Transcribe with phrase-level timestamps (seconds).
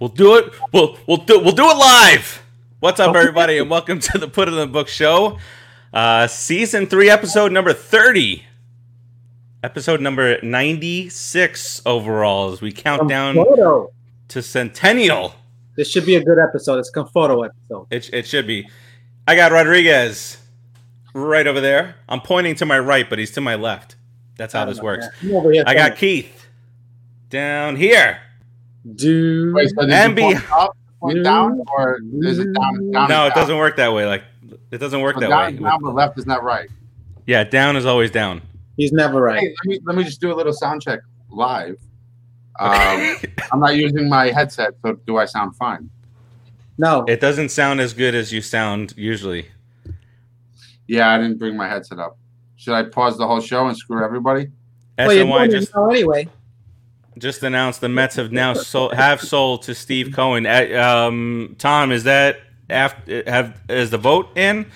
[0.00, 0.50] We'll do it.
[0.72, 2.42] We'll we'll do we'll do it live.
[2.78, 5.38] What's up, everybody, and welcome to the Put in the Book show,
[5.92, 8.44] uh, season three, episode number thirty,
[9.62, 13.44] episode number ninety six overall as we count down
[14.28, 15.34] to centennial.
[15.76, 16.78] This should be a good episode.
[16.78, 17.86] It's a photo episode.
[17.90, 18.70] It it should be.
[19.28, 20.38] I got Rodriguez
[21.12, 21.96] right over there.
[22.08, 23.96] I'm pointing to my right, but he's to my left.
[24.38, 25.04] That's how this works.
[25.20, 25.98] I'm over here I got.
[25.98, 26.46] Keith
[27.28, 28.22] down here.
[28.94, 29.54] Dude.
[29.54, 32.90] Wait, so And be- up, point down, or is it down?
[32.90, 34.06] down No, and it doesn't work that way.
[34.06, 34.24] Like
[34.70, 35.22] it doesn't work down?
[35.22, 35.54] that down, way.
[35.54, 36.68] is down, but left is not right.
[37.26, 38.42] Yeah, down is always down.
[38.76, 39.40] He's never right.
[39.40, 41.76] Hey, let me let me just do a little sound check live.
[42.58, 43.16] Um,
[43.52, 45.90] I'm not using my headset, so do I sound fine?
[46.78, 47.04] No.
[47.06, 49.48] It doesn't sound as good as you sound usually.
[50.86, 52.18] Yeah, I didn't bring my headset up.
[52.56, 54.48] Should I pause the whole show and screw everybody?
[54.98, 56.28] well, you're SNY just anyway.
[57.18, 60.46] Just announced the Mets have now sold, have sold to Steve Cohen.
[60.46, 64.66] Um, Tom, is that after have is the vote in?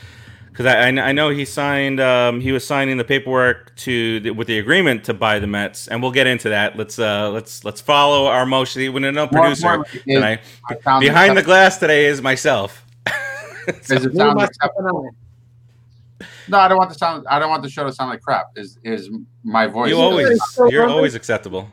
[0.51, 4.47] Because I, I know he signed um, he was signing the paperwork to the, with
[4.47, 6.77] the agreement to buy the Mets, and we'll get into that.
[6.77, 8.93] Let's uh let's let's follow our motion.
[8.93, 10.41] When no producer importantly, is tonight.
[10.87, 12.85] my Behind the accept- glass today is myself.
[13.69, 15.01] is it Me, sound myself, acceptable?
[15.01, 16.27] and I.
[16.47, 17.27] No, I don't want the sound.
[17.29, 18.51] I don't want the show to sound like crap.
[18.55, 19.11] Is is
[19.43, 19.91] my voice?
[19.91, 21.69] you You're always you're always acceptable.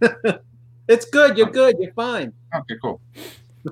[0.88, 1.36] It's good.
[1.36, 1.76] You're good.
[1.78, 2.32] You're fine.
[2.54, 2.74] okay?
[2.80, 2.98] Cool.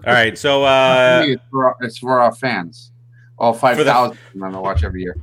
[0.06, 2.92] All right, so uh, it's, for, our- it's for our fans.
[3.38, 4.18] All five thousand.
[4.34, 5.16] I'm gonna watch every year,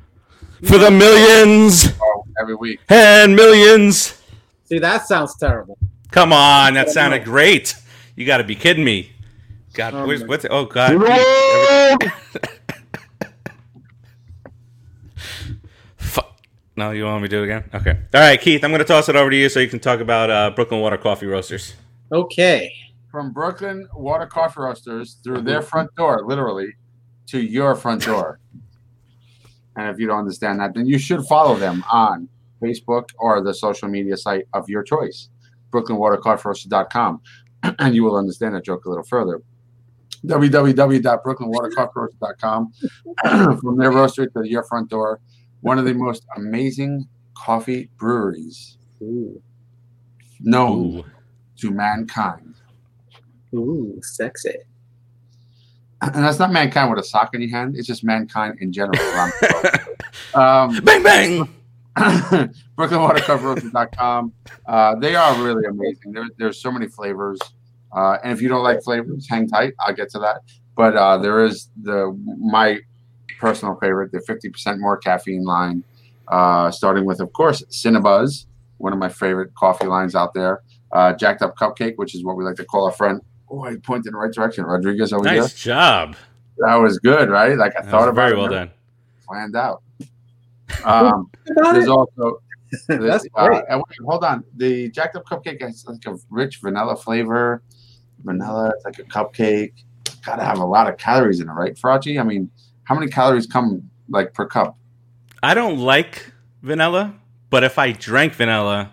[0.63, 2.79] for the millions oh, every week.
[2.89, 4.19] and millions.
[4.65, 5.77] See, that sounds terrible.
[6.09, 7.75] Come on, that sounded great.
[8.15, 9.11] You got to be kidding me.
[9.73, 10.93] God, Oh, where's my- what's oh God.
[16.75, 17.69] No, you want me to do it again?
[17.73, 17.91] Okay.
[17.91, 19.99] All right, Keith, I'm going to toss it over to you so you can talk
[19.99, 21.73] about uh, Brooklyn Water Coffee Roasters.
[22.11, 22.73] Okay.
[23.11, 26.73] From Brooklyn Water Coffee Roasters through their front door, literally,
[27.27, 28.39] to your front door.
[29.75, 32.29] And if you don't understand that, then you should follow them on
[32.61, 35.29] Facebook or the social media site of your choice,
[35.71, 37.21] brooklynwatercoffeeroasters.com,
[37.79, 39.41] and you will understand that joke a little further.
[40.27, 42.73] www.brooklynwatercoffeeroasters.com.
[43.59, 45.19] From their roaster to your front door,
[45.63, 49.41] one of the most amazing coffee breweries Ooh.
[50.41, 51.05] known Ooh.
[51.57, 52.55] to mankind.
[53.55, 54.57] Ooh, sexy.
[56.01, 57.75] And that's not mankind with a sock in your hand.
[57.77, 58.99] It's just mankind in general.
[59.15, 59.61] around the
[60.35, 60.85] world.
[60.85, 61.49] Bang, bang.
[63.99, 64.33] um,
[64.65, 66.11] Uh, they are really amazing.
[66.11, 67.39] There, there's so many flavors.
[67.95, 69.73] Uh, and if you don't like flavors, hang tight.
[69.79, 70.41] I'll get to that.
[70.75, 72.79] But uh, there is the my
[73.39, 75.83] personal favorite, the 50% more caffeine line,
[76.27, 78.45] uh, starting with, of course, Cinnabuzz,
[78.77, 80.61] one of my favorite coffee lines out there.
[80.91, 83.19] Uh, Jacked Up Cupcake, which is what we like to call our friend.
[83.49, 84.63] Oh, I pointed in the right direction.
[84.65, 85.41] Rodriguez over here.
[85.41, 86.15] Nice job.
[86.59, 87.57] That was good, right?
[87.57, 88.71] Like I That thought was about very it, well done.
[89.27, 89.81] planned out.
[90.85, 92.41] Um, there's also
[92.87, 93.63] That's uh, great.
[93.69, 94.43] and wait, hold on.
[94.55, 97.61] The jacked up cupcake has like a rich vanilla flavor.
[98.23, 99.73] Vanilla, it's like a cupcake.
[100.25, 102.19] Gotta have a lot of calories in it, right, Farace?
[102.19, 102.49] I mean,
[102.85, 104.77] how many calories come like per cup?
[105.41, 107.13] I don't like vanilla,
[107.49, 108.91] but if I drank vanilla,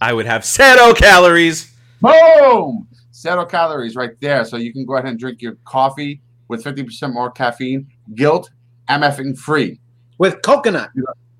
[0.00, 1.74] I would have zero calories.
[2.00, 2.86] Boom!
[3.12, 4.44] Zero calories right there.
[4.44, 8.50] So you can go ahead and drink your coffee with 50% more caffeine, guilt,
[8.88, 9.80] MFing free.
[10.18, 10.90] With coconut.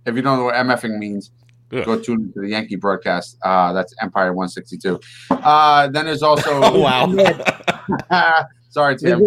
[0.05, 1.31] If you don't know what MFing means,
[1.73, 1.85] Ugh.
[1.85, 3.39] go tune into the Yankee broadcast.
[3.43, 5.01] Uh, that's Empire 162.
[5.31, 8.45] Uh, then there's also Oh, wow.
[8.71, 9.21] sorry, Tim.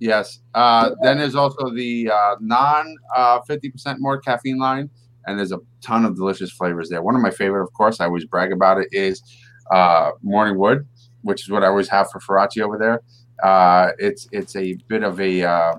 [0.00, 0.40] Yes.
[0.54, 4.88] Uh, then there's also the uh, non uh, 50% more caffeine line,
[5.26, 7.02] and there's a ton of delicious flavors there.
[7.02, 9.22] One of my favorite, of course, I always brag about it, is
[9.70, 10.86] uh, Morning Wood,
[11.22, 13.02] which is what I always have for Farace over there.
[13.42, 15.74] Uh, it's it's a bit of a uh,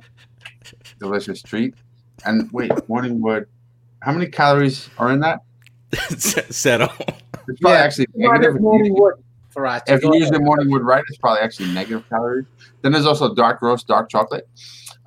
[0.99, 1.73] delicious treat.
[2.25, 3.47] And wait, Morning Wood,
[4.01, 5.39] how many calories are in that?
[6.17, 6.89] Settle.
[6.99, 8.61] It's probably Yeah, actually negative.
[8.61, 9.15] morning wood,
[9.53, 9.81] Farace.
[9.87, 12.45] If you use the morning wood right, it's probably actually negative calories.
[12.81, 14.47] Then there's also dark roast, dark chocolate.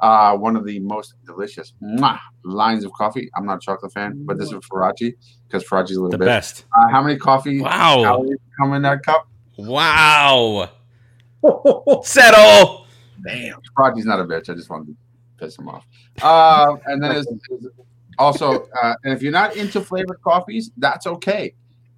[0.00, 3.30] Uh, one of the most delicious mwah, lines of coffee.
[3.36, 5.14] I'm not a chocolate fan, but this is Farace
[5.48, 6.26] because Farace's a little The bit.
[6.26, 6.64] best.
[6.76, 8.02] Uh, how many coffee Wow.
[8.02, 9.26] calories come in that cup?
[9.56, 10.68] Wow.
[12.02, 12.86] Settle.
[13.24, 13.60] Damn.
[13.78, 14.50] Farace's not a bitch.
[14.50, 14.96] I just wanted to
[15.38, 15.86] piss him off.
[16.22, 17.66] Uh, and then there's, there's
[18.18, 21.54] also, uh, and if you're not into flavored coffees, that's okay.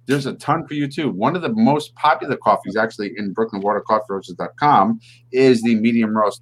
[0.07, 1.11] There's a ton for you too.
[1.11, 4.99] One of the most popular coffees, actually, in BrooklynWaterCoffeeRoasters.com
[5.31, 6.41] is the medium roast.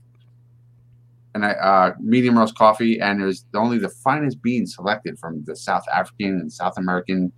[1.33, 5.55] And I, uh, medium roast coffee, and there's only the finest beans selected from the
[5.55, 7.33] South African and South American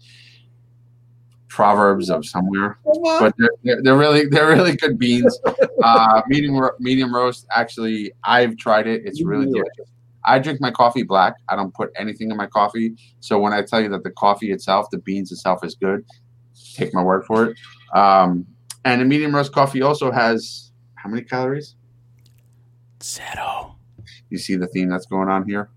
[1.48, 3.34] proverbs of somewhere, but
[3.64, 5.40] they're, they're, really they're really good beans.
[5.84, 7.46] Uh, medium medium roast.
[7.52, 9.04] Actually, I've tried it.
[9.06, 9.92] It's really delicious.
[10.28, 11.36] I drink my coffee black.
[11.50, 12.96] I don't put anything in my coffee.
[13.22, 16.06] So when I tell you that the coffee itself, the beans itself is good,
[16.76, 17.58] take my word for it.
[17.96, 18.46] Um,
[18.86, 21.76] and a medium roast coffee also has how many calories?
[23.02, 23.78] Zero.
[24.30, 25.70] You see the theme that's going on here?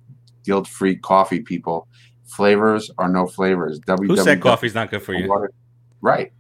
[0.45, 1.87] Guilt free coffee, people.
[2.25, 3.79] Flavors are no flavors.
[3.87, 5.29] Who said coffee's not good for you?
[5.29, 5.53] Water.
[6.01, 6.33] Right.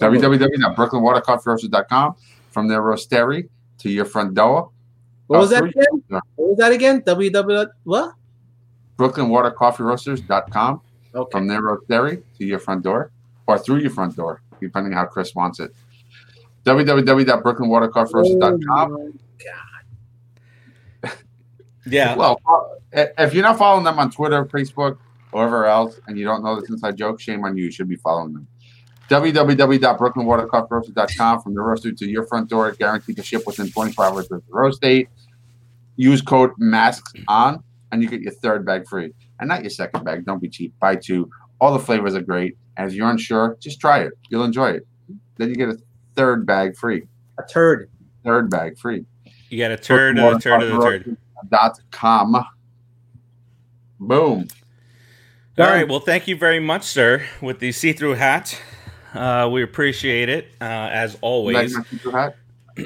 [0.00, 2.16] www.brooklynwatercoffeeroasters.com.
[2.50, 3.48] From their roastery
[3.78, 4.72] to your front door.
[5.30, 5.84] What was that again?
[6.08, 7.02] What was that again?
[7.02, 7.68] www.
[7.84, 8.14] What?
[8.98, 10.80] brooklynwatercoffeeroasters.com.
[11.14, 11.30] Okay.
[11.30, 13.12] From their roastery to your front door
[13.46, 15.72] or through your front door, depending how Chris wants it.
[16.64, 18.92] www.brooklynwatercoffeeroasters.com.
[18.92, 19.12] Oh,
[21.86, 22.14] Yeah.
[22.16, 22.64] Well, uh,
[23.18, 24.98] if you're not following them on Twitter, Facebook,
[25.32, 27.66] or wherever else, and you don't know this inside joke, shame on you.
[27.66, 28.48] You should be following them.
[29.08, 34.42] www.brooklynwatercoffeeroasters.com from the roaster to your front door, guaranteed to ship within 24 hours of
[34.46, 35.08] the roast date.
[35.96, 40.04] Use code masks on, and you get your third bag free, and not your second
[40.04, 40.24] bag.
[40.24, 40.72] Don't be cheap.
[40.80, 41.30] Buy two.
[41.60, 44.12] All the flavors are great, and if you're unsure, just try it.
[44.30, 44.86] You'll enjoy it.
[45.36, 45.76] Then you get a
[46.14, 47.02] third bag free.
[47.38, 47.90] A turd.
[48.24, 49.04] Third bag free.
[49.48, 51.16] You got a turd, a turd, of the turd.
[51.50, 52.44] Dot com.
[53.98, 54.48] Boom.
[55.58, 55.88] All right.
[55.88, 58.58] Well, thank you very much, sir, with the see-through hat.
[59.12, 61.74] Uh, we appreciate it uh, as always.
[61.74, 62.36] Like my super hat?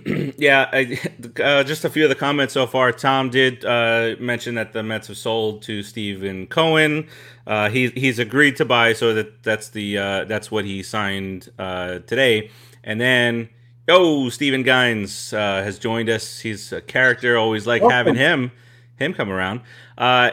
[0.39, 0.99] yeah, I,
[1.43, 2.93] uh, just a few of the comments so far.
[2.93, 7.09] Tom did uh, mention that the Mets have sold to Stephen Cohen.
[7.47, 11.51] Uh, he he's agreed to buy, so that that's the uh, that's what he signed
[11.59, 12.51] uh, today.
[12.83, 13.49] And then,
[13.89, 16.41] oh, Stephen Gines uh, has joined us.
[16.41, 17.37] He's a character.
[17.37, 18.53] Always like having him
[18.97, 19.61] him come around.
[19.97, 20.31] Uh,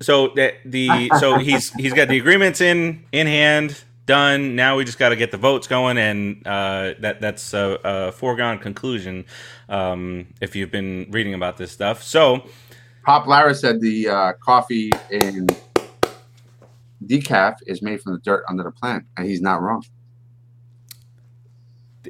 [0.00, 4.56] so that the so he's he's got the agreements in in hand done.
[4.56, 8.12] Now we just got to get the votes going, and uh, that that's a, a
[8.12, 9.24] foregone conclusion.
[9.68, 12.46] Um, if you've been reading about this stuff, so
[13.04, 15.46] Pop Lara said the uh, coffee in
[17.06, 19.84] decaf is made from the dirt under the plant, and he's not wrong.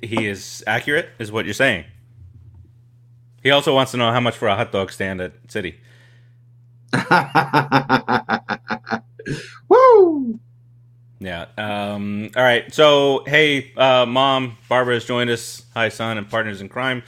[0.02, 1.84] he is accurate, is what you're saying.
[3.42, 5.76] He also wants to know how much for a hot dog stand at Citi.
[9.68, 10.40] Woo!
[11.24, 11.46] Yeah.
[11.56, 12.72] Um, all right.
[12.72, 15.64] So, hey, uh, mom, Barbara has joined us.
[15.72, 17.02] Hi, son, and partners in crime.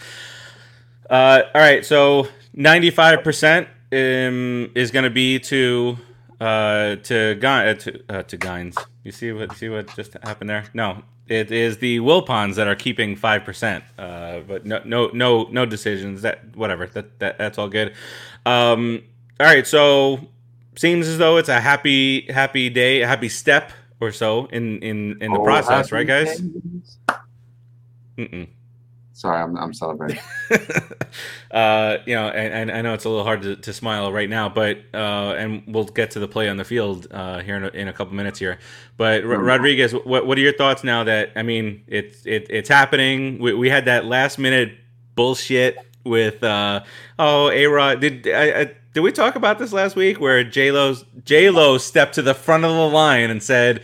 [1.11, 1.85] Uh, all right.
[1.85, 5.99] So, ninety-five percent um, is going to be to
[6.41, 8.79] uh, to uh, to uh, to Gines.
[9.05, 10.65] You see what see what just happened there?
[10.73, 13.85] No, it is the Wilpons that are keeping five percent.
[13.99, 16.23] Uh, but no, no, no, no decisions.
[16.23, 16.87] That whatever.
[16.87, 17.93] That, that that's all good.
[18.47, 19.03] Um,
[19.39, 19.67] all right.
[19.67, 20.21] So
[20.75, 25.23] seems as though it's a happy happy day, a happy step or so in in
[25.23, 26.41] in the Oh, process, right, guys?
[28.19, 28.49] Mm-mm.
[29.13, 30.19] Sorry, I'm, I'm celebrating.
[31.51, 34.29] uh, you know, and, and I know it's a little hard to, to smile right
[34.29, 37.65] now, but uh, and we'll get to the play on the field uh, here in
[37.65, 38.59] a, in a couple minutes here.
[38.99, 42.69] But R- Rodriguez, what what are your thoughts now that I mean it's it, it's
[42.69, 43.39] happening?
[43.39, 44.77] We, we had that last minute
[45.15, 46.83] bullshit with uh,
[47.19, 50.71] oh A Rod did I, I, did we talk about this last week where J
[50.71, 53.83] Lo's J Lo stepped to the front of the line and said.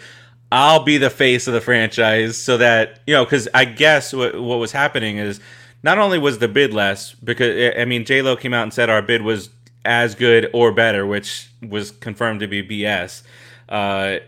[0.54, 4.38] I'll be the face of the franchise so that, you know, because I guess what,
[4.38, 5.40] what was happening is
[5.82, 8.90] not only was the bid less, because, I mean, j Lo came out and said
[8.90, 9.48] our bid was
[9.84, 13.22] as good or better, which was confirmed to be BS.
[13.68, 14.18] Uh,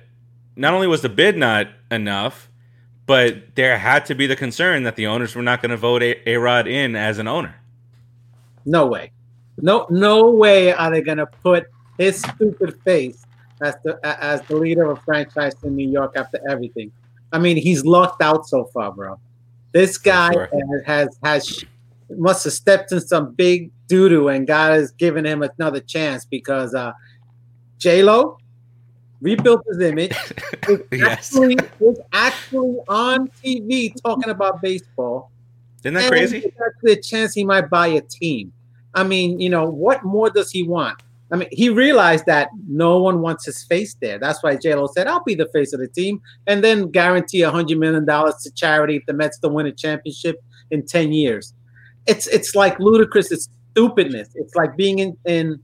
[0.56, 2.48] not only was the bid not enough,
[3.06, 6.02] but there had to be the concern that the owners were not going to vote
[6.02, 7.56] A Rod in as an owner.
[8.64, 9.12] No way.
[9.60, 11.66] No, no way are they gonna put
[11.98, 13.24] his stupid face
[13.62, 16.90] as the as the leader of a franchise in New York after everything.
[17.32, 19.18] I mean, he's locked out so far, bro.
[19.72, 20.48] This guy sure.
[20.86, 21.64] has has
[22.10, 26.24] must have stepped in some big doo doo, and God has given him another chance
[26.24, 26.92] because uh,
[27.78, 28.38] J Lo
[29.20, 30.14] rebuilt his image.
[30.68, 31.02] Was Yes.
[31.34, 35.30] actually, was actually on TV talking about baseball.
[35.84, 36.52] Isn't that and crazy?
[36.82, 38.52] there's a chance he might buy a team.
[38.94, 41.02] I mean, you know, what more does he want?
[41.30, 44.18] I mean, he realized that no one wants his face there.
[44.18, 47.50] That's why Lo said, "I'll be the face of the team," and then guarantee a
[47.50, 51.52] hundred million dollars to charity if the Mets don't win a championship in ten years.
[52.06, 53.32] It's it's like ludicrous.
[53.32, 54.28] It's stupidness.
[54.34, 55.16] It's like being in.
[55.24, 55.60] in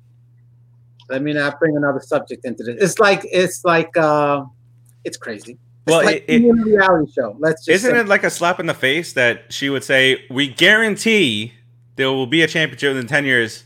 [1.08, 2.76] let me not bring another subject into this.
[2.80, 4.44] It's like it's like uh,
[5.04, 5.58] it's crazy.
[5.90, 7.36] It's Well, like it- it- being in a reality show.
[7.38, 8.00] Let's just Isn't say.
[8.00, 11.52] it like a slap in the face that she would say, "We guarantee
[11.96, 13.64] there will be a championship in ten years,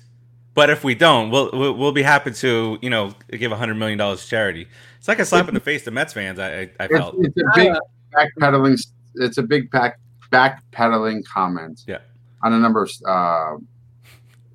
[0.54, 3.74] but if we don't, we'll we'll, we'll be happy to you know give a hundred
[3.74, 4.66] million dollars to charity."
[4.98, 6.38] It's like a slap in the face to Mets fans.
[6.38, 7.14] I I, I It's, felt.
[7.18, 7.72] it's a big,
[8.14, 8.86] backpedaling.
[9.16, 9.98] It's a big back
[10.32, 11.82] backpedaling comment.
[11.86, 11.98] Yeah.
[12.42, 13.56] On a number of uh,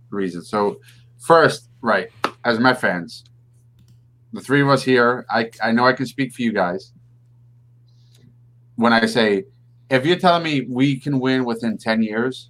[0.10, 0.50] reasons.
[0.50, 0.80] So,
[1.20, 2.10] first, right,
[2.46, 3.24] as my fans,
[4.34, 6.92] the three of us here, I I know I can speak for you guys
[8.80, 9.44] when I say,
[9.90, 12.50] if you're telling me we can win within ten years,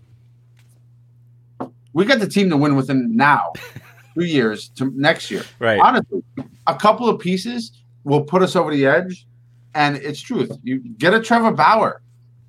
[1.93, 3.53] we got the team to win within now,
[4.13, 5.43] two years to next year.
[5.57, 5.79] Right.
[5.79, 6.24] Honestly,
[6.67, 9.25] a couple of pieces will put us over the edge,
[9.74, 10.51] and it's truth.
[10.62, 12.03] You get a Trevor Bauer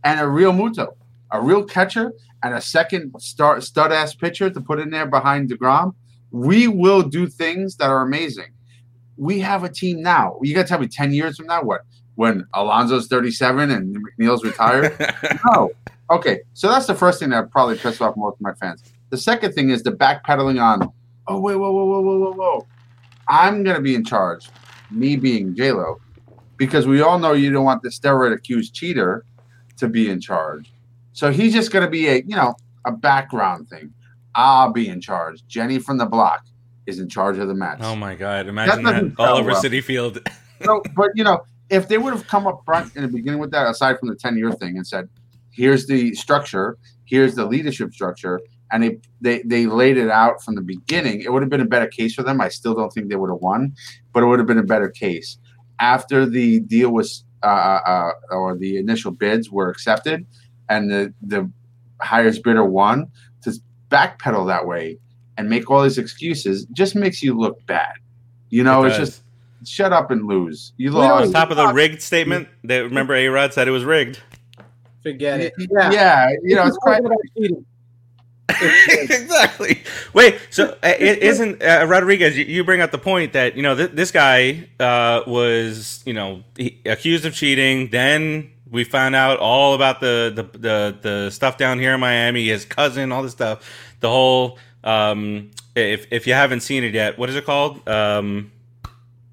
[0.05, 0.95] and a Realmuto,
[1.31, 5.49] a real catcher, and a second star stud ass pitcher to put in there behind
[5.49, 5.95] Degrom.
[6.33, 8.53] We will do things that are amazing.
[9.17, 10.39] We have a team now.
[10.43, 11.81] You got to tell me ten years from now what?
[12.17, 14.95] When Alonso's thirty-seven and McNeil's retired?
[15.47, 15.71] no.
[16.11, 18.83] Okay, so that's the first thing that probably pissed off most of my fans.
[19.11, 20.93] The second thing is the backpedaling on.
[21.29, 22.67] Oh wait, whoa, whoa, whoa, whoa, whoa, whoa!
[23.29, 24.49] I'm gonna be in charge,
[24.91, 26.01] me being J Lo,
[26.57, 29.25] because we all know you don't want the steroid accused cheater
[29.77, 30.73] to be in charge.
[31.13, 32.55] So he's just gonna be a you know
[32.87, 33.93] a background thing.
[34.35, 35.47] I'll be in charge.
[35.47, 36.45] Jenny from the block
[36.87, 37.79] is in charge of the match.
[37.83, 38.49] Oh my God!
[38.49, 39.63] Imagine doesn't that all over well.
[39.63, 40.21] Citi Field.
[40.63, 43.51] So, but you know, if they would have come up front in the beginning with
[43.53, 45.09] that, aside from the ten-year thing, and said,
[45.51, 48.41] "Here's the structure, here's the leadership structure,"
[48.73, 51.67] and they they they laid it out from the beginning, it would have been a
[51.67, 52.41] better case for them.
[52.41, 53.75] I still don't think they would have won,
[54.13, 55.39] but it would have been a better case
[55.79, 60.27] after the deal was uh, uh, or the initial bids were accepted,
[60.69, 61.51] and the the
[62.01, 63.11] highest bidder won.
[63.43, 63.53] To
[63.89, 64.99] backpedal that way
[65.37, 67.95] and make all these excuses just makes you look bad.
[68.51, 69.09] You know, It it's does.
[69.09, 69.23] just
[69.65, 70.73] shut up and lose.
[70.77, 71.27] You lost.
[71.27, 72.49] on top of the rigged statement.
[72.65, 74.21] They remember A Rod said it was rigged.
[75.03, 75.55] Forget it.
[75.59, 76.31] Yeah, Yeah.
[76.43, 77.05] you know, it's quite.
[77.05, 77.65] about cheating.
[78.61, 79.83] Exactly.
[80.13, 82.37] Wait, so uh, it isn't uh, Rodriguez?
[82.37, 86.13] You, you bring up the point that you know th- this guy uh, was you
[86.13, 87.91] know he, accused of cheating.
[87.91, 92.49] Then we found out all about the, the the the stuff down here in Miami.
[92.49, 93.69] His cousin, all this stuff.
[94.01, 94.59] The whole.
[94.83, 97.87] Um, if if you haven't seen it yet, what is it called?
[97.89, 98.51] Um,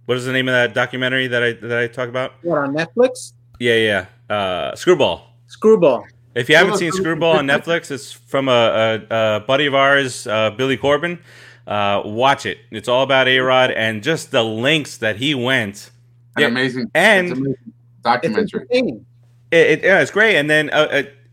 [0.07, 2.33] what is the name of that documentary that I that I talk about?
[2.41, 3.33] What on Netflix?
[3.59, 4.35] Yeah, yeah.
[4.35, 5.21] Uh, Screwball.
[5.47, 6.05] Screwball.
[6.35, 9.73] If you haven't Well, seen Screwball on Netflix, it's from a, a, a buddy of
[9.75, 11.19] ours, uh, Billy Corben.
[11.65, 12.59] Uh, watch it.
[12.71, 15.89] It's all about A Rod and just the links that he went.
[16.35, 17.55] An Yeah, amazing, and- it's amazing
[18.03, 18.59] documentary.
[18.61, 19.05] entertaining.
[19.51, 20.35] It, it, yeah, it's great.
[20.37, 20.87] And then, uh,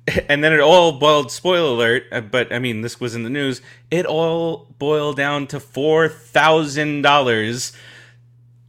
[0.09, 1.31] uh, and then it all boiled.
[1.31, 2.05] Spoiler alert!
[2.13, 3.61] uh, But I mean, this was in the news.
[3.91, 7.73] It all boiled down to four thousand dollars.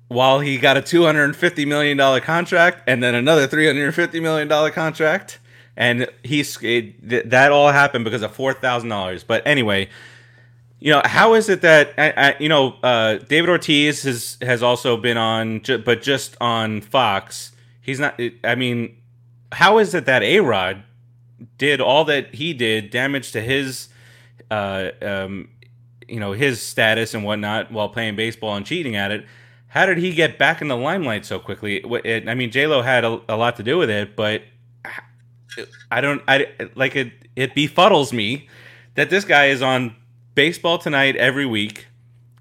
[0.07, 3.65] While he got a two hundred and fifty million dollar contract, and then another three
[3.65, 5.39] hundred and fifty million dollar contract,
[5.75, 9.23] and he's it, th- that all happened because of four thousand dollars.
[9.23, 9.89] But anyway,
[10.79, 14.61] you know how is it that I, I, you know uh, David Ortiz has has
[14.61, 17.53] also been on, but just on Fox.
[17.81, 18.19] He's not.
[18.43, 18.97] I mean,
[19.53, 20.83] how is it that A Rod
[21.57, 23.89] did all that he did, damage to his,
[24.51, 25.49] uh, um,
[26.07, 29.25] you know, his status and whatnot while playing baseball and cheating at it?
[29.75, 31.83] How did he get back in the limelight so quickly?
[31.83, 34.41] What- it- I mean, J Lo had a, a lot to do with it, but
[35.91, 36.21] I don't.
[36.27, 37.11] I like it.
[37.35, 38.47] It befuddles me
[38.95, 39.95] that this guy is on
[40.33, 41.87] Baseball Tonight every week,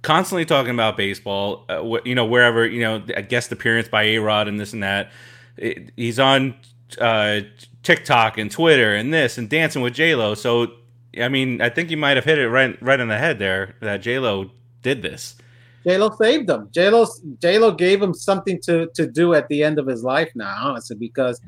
[0.03, 1.64] constantly talking about baseball.
[1.69, 4.73] Uh, wh- you know, wherever you know a guest appearance by A Rod and this
[4.73, 5.11] and that.
[5.57, 6.55] It- he's on
[7.00, 7.41] uh,
[7.83, 10.35] TikTok and Twitter and this and dancing with J Lo.
[10.35, 10.73] So
[11.21, 13.75] I mean, I think you might have hit it right right in the head there
[13.81, 14.50] that J Lo
[14.83, 15.37] did this.
[15.87, 16.69] J Lo saved him.
[16.73, 17.07] J Lo
[17.41, 20.55] J Lo gave him something to to do at the end of his life now,
[20.61, 21.41] honestly, because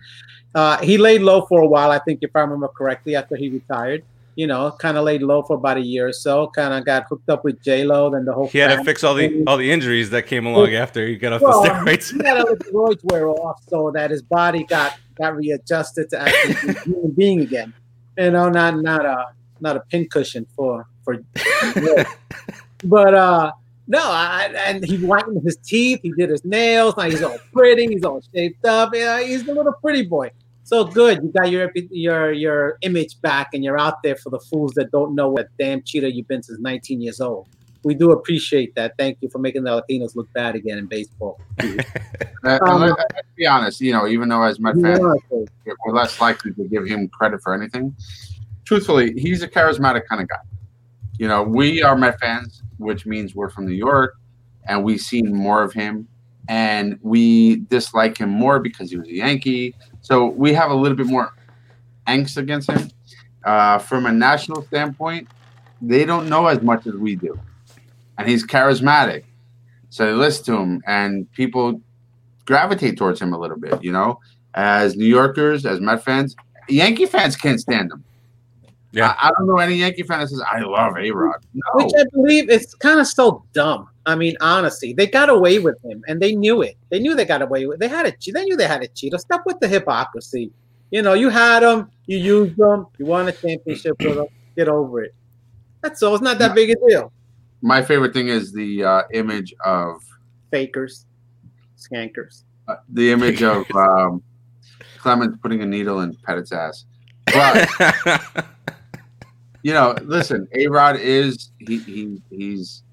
[0.55, 1.90] uh, he laid low for a while.
[1.90, 4.05] I think, if I remember correctly, after he retired,
[4.37, 6.49] you know, kind of laid low for about a year or so.
[6.49, 8.11] Kind of got hooked up with J Lo.
[8.11, 10.75] Then the whole He had to fix all the all the injuries that came along
[10.75, 12.12] after he got off Well, the steroids.
[12.12, 16.11] he had to let the steroids wear off so that his body got got readjusted
[16.11, 17.73] to actually be a human being again.
[18.19, 19.28] You know, not not a
[19.61, 21.19] not a pincushion for for.
[22.85, 23.52] but uh
[23.88, 26.00] no, I, and he whitened his teeth.
[26.02, 26.97] He did his nails.
[26.97, 27.87] Now he's all pretty.
[27.87, 28.95] He's all shaped up.
[28.95, 30.31] Yeah, he's a little pretty boy.
[30.64, 31.23] So good.
[31.23, 34.90] You got your your your image back, and you're out there for the fools that
[34.90, 37.49] don't know what damn cheater you've been since 19 years old.
[37.85, 38.95] We do appreciate that.
[38.99, 41.40] Thank you for making the Latinos look bad again in baseball.
[42.43, 45.00] Um, let, us be honest, you know, even though as Met fans,
[45.31, 47.95] we're less likely to give him credit for anything.
[48.64, 50.37] Truthfully, he's a charismatic kind of guy.
[51.19, 54.16] You know, we are Met fans, which means we're from New York,
[54.68, 56.06] and we've seen more of him,
[56.49, 59.75] and we dislike him more because he was a Yankee.
[60.00, 61.33] So we have a little bit more
[62.06, 62.90] angst against him.
[63.45, 65.28] Uh, from a national standpoint,
[65.80, 67.38] they don't know as much as we do,
[68.18, 69.25] and he's charismatic.
[69.90, 71.80] So they listen to him, and people
[72.45, 74.21] gravitate towards him a little bit, you know.
[74.56, 76.35] as New Yorkers, as Met fans,
[76.68, 78.02] Yankee fans can't stand him.
[78.93, 79.14] Yeah.
[79.19, 81.45] I, I don't know any Yankee fan that says I love A Rod.
[81.52, 81.62] No.
[81.75, 83.88] Which I believe is kind of so dumb.
[84.07, 86.76] I mean, honestly, they got away with him, and they knew it.
[86.90, 87.81] They knew they got away with.
[87.81, 88.12] They had a.
[88.12, 88.35] cheat.
[88.35, 89.12] They knew they had a cheat.
[89.19, 90.52] Stop with the hypocrisy.
[90.90, 94.26] You know, you had them, you used them, you won a championship with them.
[94.57, 95.14] Get over it.
[95.83, 96.14] That's all.
[96.14, 97.12] It's not that big a deal.
[97.61, 100.00] My favorite thing is the uh, image of
[100.52, 101.07] Fakers,
[101.76, 102.45] skankers.
[102.69, 104.23] uh, the image of um,
[104.99, 106.85] Clemens putting a needle in Pettitte's ass.
[107.26, 107.69] But
[109.66, 112.85] you know, listen, A Rod is he, he he's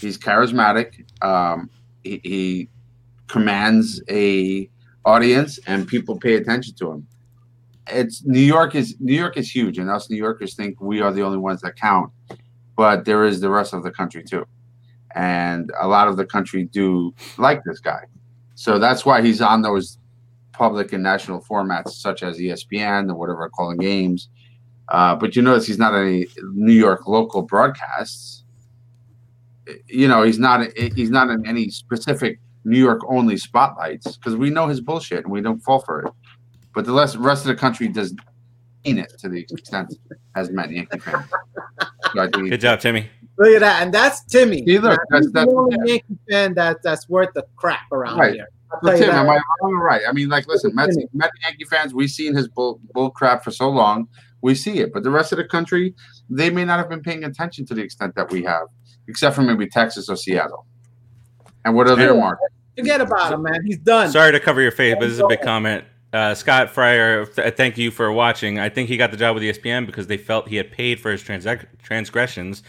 [0.00, 1.04] he's charismatic.
[1.22, 1.68] Um,
[2.02, 2.68] he, he
[3.26, 4.70] commands a
[5.04, 7.06] audience, and people pay attention to him.
[7.88, 11.12] It's New York is New York is huge, and us New Yorkers think we are
[11.12, 12.10] the only ones that count.
[12.74, 14.46] But there is the rest of the country too,
[15.14, 18.04] and a lot of the country do like this guy.
[18.54, 19.98] So that's why he's on those
[20.54, 24.30] public and national formats such as ESPN or whatever calling games.
[24.88, 28.44] Uh, but you notice he's not any New York local broadcasts.
[29.88, 34.50] You know, he's not he's not in any specific New York only spotlights because we
[34.50, 36.12] know his bullshit and we don't fall for it.
[36.74, 38.14] But the rest, rest of the country does
[38.84, 39.94] in it to the extent
[40.36, 41.24] as Met Yankee fans.
[42.14, 43.08] So Good job, Timmy.
[43.38, 44.64] Look at that, and that's Timmy.
[44.66, 48.18] See, look, that's- he's that's- the only Yankee fan that that's worth the crap around
[48.18, 48.34] Right.
[48.34, 48.48] here.
[48.72, 49.20] I'll But tell you Tim, that.
[49.24, 50.02] am I wrong or right?
[50.08, 53.50] I mean, like, listen, Mets, Met Yankee fans, we've seen his bull, bull crap for
[53.50, 54.08] so long,
[54.44, 54.92] we see it.
[54.92, 55.94] But the rest of the country,
[56.28, 58.66] they may not have been paying attention to the extent that we have,
[59.08, 60.66] except for maybe Texas or Seattle.
[61.64, 62.20] And what are their Yeah.
[62.20, 62.52] markets?
[62.76, 63.64] Forget about him, man.
[63.64, 64.10] He's done.
[64.10, 65.84] Sorry to cover your face, but this is a big comment.
[66.12, 68.58] Uh, Scott Fryer, th- thank you for watching.
[68.58, 71.10] I think he got the job with ESPN because they felt he had paid for
[71.10, 72.62] his transac- transgressions,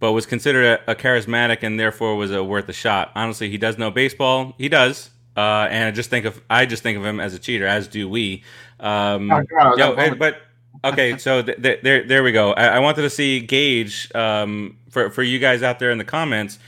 [0.00, 3.12] but was considered a, a charismatic and therefore was a worth a shot.
[3.14, 4.54] Honestly, he does know baseball.
[4.58, 7.38] He does, uh, and I just think of I just think of him as a
[7.38, 8.42] cheater, as do we.
[8.80, 10.36] Um, Oh, God, yo, that- eh, but
[10.84, 12.52] okay, so th- th- there there we go.
[12.52, 16.04] I, I wanted to see gauge um, for for you guys out there in the
[16.04, 16.58] comments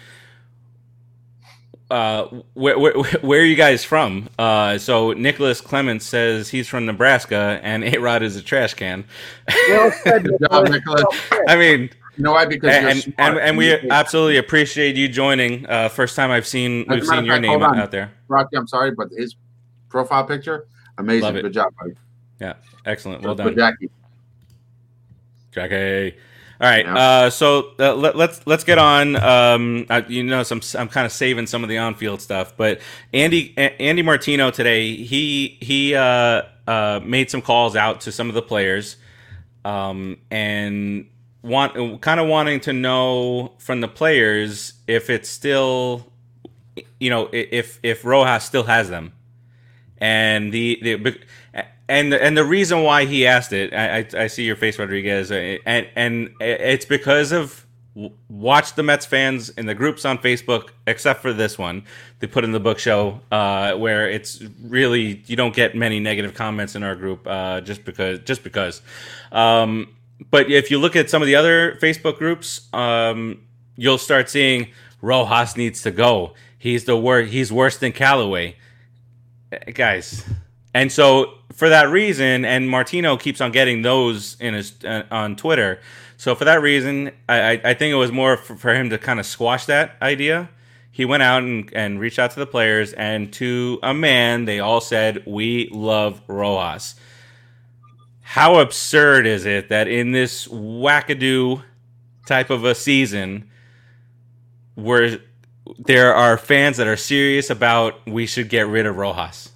[1.92, 4.29] uh, where, where, where are you guys from?
[4.38, 9.05] Uh, so Nicholas Clements says he's from Nebraska, and A Rod is a trash can.
[9.68, 11.05] Well said, job, Nicholas.
[11.48, 12.46] I mean, You know why?
[12.46, 13.14] Because you're and, smart.
[13.18, 15.66] and and we absolutely appreciate you joining.
[15.66, 18.11] Uh, first time I've seen As we've seen of your fact, name out there.
[18.29, 19.37] Rocky, I'm sorry, but his
[19.90, 21.35] profile picture, amazing.
[21.35, 21.92] Good job, buddy.
[22.40, 22.55] Yeah,
[22.87, 23.90] excellent, well For done, Jackie.
[25.52, 26.16] Jackie.
[26.60, 26.94] All right, Yeah.
[26.94, 29.16] uh, so uh, let, let's let's get on.
[29.16, 32.80] Um, I, you know, some I'm kind of saving some of the on-field stuff, but
[33.12, 38.28] Andy A- Andy Martino today he he uh, uh, made some calls out to some
[38.28, 38.96] of the players,
[39.64, 41.06] um, and
[41.42, 46.06] want kind of wanting to know from the players if it's still,
[47.00, 49.12] you know, if if Rojas still has them,
[49.98, 51.18] and the the
[51.88, 55.31] and and the reason why he asked it, I, I, I see your face, Rodriguez,
[55.31, 57.66] uh, and and it's because of
[58.29, 61.85] watch the Mets fans in the groups on Facebook, except for this one,
[62.21, 66.35] they put in the book show uh, where it's really you don't get many negative
[66.35, 68.81] comments in our group uh, just because just because.
[69.31, 69.95] Um,
[70.31, 73.42] but if you look at some of the other Facebook groups, um,
[73.77, 74.68] you'll start seeing
[75.01, 76.35] Rojas needs to go.
[76.59, 78.57] He's the wor- He's worse than Callaway,
[79.75, 80.25] guys.
[80.74, 85.37] And so for that reason, and Martino keeps on getting those in his uh, on
[85.37, 85.80] Twitter.
[86.16, 89.18] So for that reason, I, I, think it was more for, for him to kind
[89.18, 90.48] of squash that idea.
[90.90, 94.61] He went out and, and reached out to the players, and to a man, they
[94.61, 96.94] all said, "We love Rojas."
[98.20, 101.62] How absurd is it that in this wackadoo
[102.26, 103.48] type of a season,
[104.74, 105.18] where
[105.78, 109.51] there are fans that are serious about we should get rid of Rojas?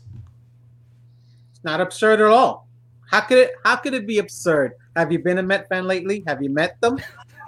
[1.66, 2.68] Not absurd at all.
[3.10, 3.54] How could it?
[3.64, 4.74] How could it be absurd?
[4.94, 6.22] Have you been a Met fan lately?
[6.28, 6.96] Have you met them?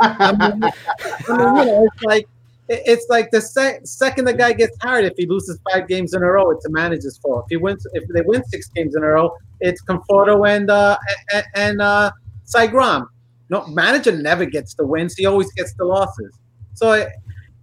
[0.00, 0.72] I mean, I mean,
[1.28, 2.28] you know, it's like
[2.68, 6.22] it's like the sec- second the guy gets hired, if he loses five games in
[6.24, 7.44] a row, it's a manager's fault.
[7.46, 10.98] If he wins, if they win six games in a row, it's Conforto and uh,
[11.32, 12.10] and, and uh,
[12.44, 13.06] Saigram.
[13.50, 16.36] No manager never gets the wins; he always gets the losses.
[16.74, 17.08] So it,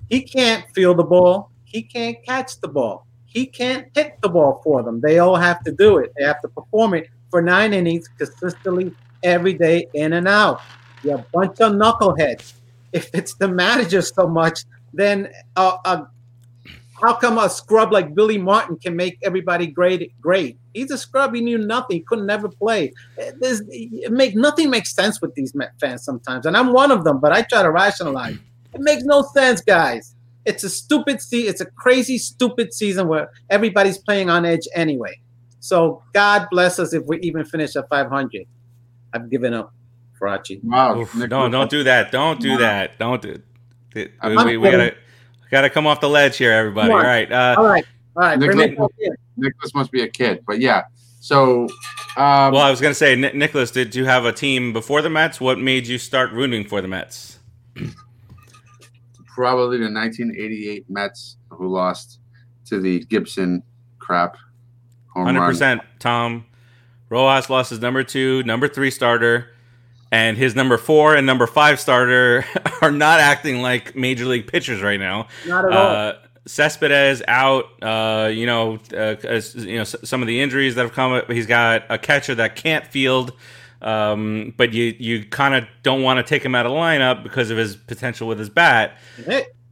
[0.09, 1.51] he can't feel the ball.
[1.65, 3.05] He can't catch the ball.
[3.35, 5.01] He can't hit the ball for them.
[5.01, 6.13] They all have to do it.
[6.17, 8.93] They have to perform it for nine innings consistently
[9.23, 10.61] every day, in and out.
[11.03, 12.53] You're a bunch of knuckleheads.
[12.93, 16.05] If it's the manager so much, then uh, uh,
[17.01, 20.13] how come a scrub like Billy Martin can make everybody great?
[20.21, 20.57] Great.
[20.73, 21.35] He's a scrub.
[21.35, 21.97] He knew nothing.
[21.97, 22.93] He could never play.
[23.41, 23.63] There's,
[24.09, 27.19] make nothing makes sense with these fans sometimes, and I'm one of them.
[27.19, 28.37] But I try to rationalize.
[28.73, 30.14] It makes no sense, guys.
[30.45, 31.49] It's a stupid season.
[31.49, 35.19] It's a crazy, stupid season where everybody's playing on edge anyway.
[35.59, 38.45] So God bless us if we even finish at 500.
[39.13, 39.73] I've given up,
[40.21, 40.63] Farace.
[40.63, 40.99] Wow.
[40.99, 42.11] Oof, Nick- no, don't do that.
[42.11, 42.97] Don't do that.
[42.99, 43.41] Don't do.
[43.95, 44.95] We, we, we gotta
[45.49, 46.89] gotta come off the ledge here, everybody.
[46.89, 47.05] Come All on.
[47.05, 47.31] right.
[47.31, 47.85] Uh, All right,
[48.17, 48.37] all right.
[48.37, 49.15] Bring Nick- it back in.
[49.37, 50.83] Nicholas must be a kid, but yeah.
[51.21, 51.63] So,
[52.17, 55.09] um, well, I was gonna say, Ni- Nicholas, did you have a team before the
[55.09, 55.39] Mets?
[55.41, 57.39] What made you start rooting for the Mets?
[59.35, 62.19] probably the 1988 Mets who lost
[62.67, 63.61] to the Gibson
[63.99, 64.37] crap
[65.13, 65.49] home Hundred run.
[65.51, 65.81] percent.
[65.99, 66.45] Tom
[67.09, 69.49] Rojas lost his number two, number three starter,
[70.11, 72.45] and his number four and number five starter
[72.81, 75.27] are not acting like major league pitchers right now.
[75.45, 75.87] Not at all.
[75.87, 76.13] Uh,
[76.47, 77.65] Cespedes out.
[77.83, 81.11] Uh, you know, uh, as, you know s- some of the injuries that have come.
[81.11, 81.29] up.
[81.29, 83.33] He's got a catcher that can't field,
[83.85, 87.23] um, but you you kind of don't want to take him out of the lineup
[87.23, 88.97] because of his potential with his bat.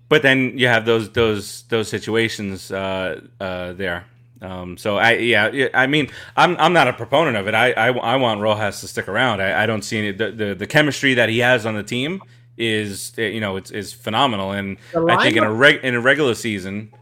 [0.07, 4.05] But then you have those those those situations uh, uh, there.
[4.41, 7.55] Um, so I yeah I mean I'm I'm not a proponent of it.
[7.55, 9.41] I I, I want Rojas to stick around.
[9.41, 12.21] I, I don't see any the, the the chemistry that he has on the team
[12.55, 14.51] is uh, you know it's is phenomenal.
[14.51, 14.77] And
[15.09, 16.93] I think in a reg, in a regular season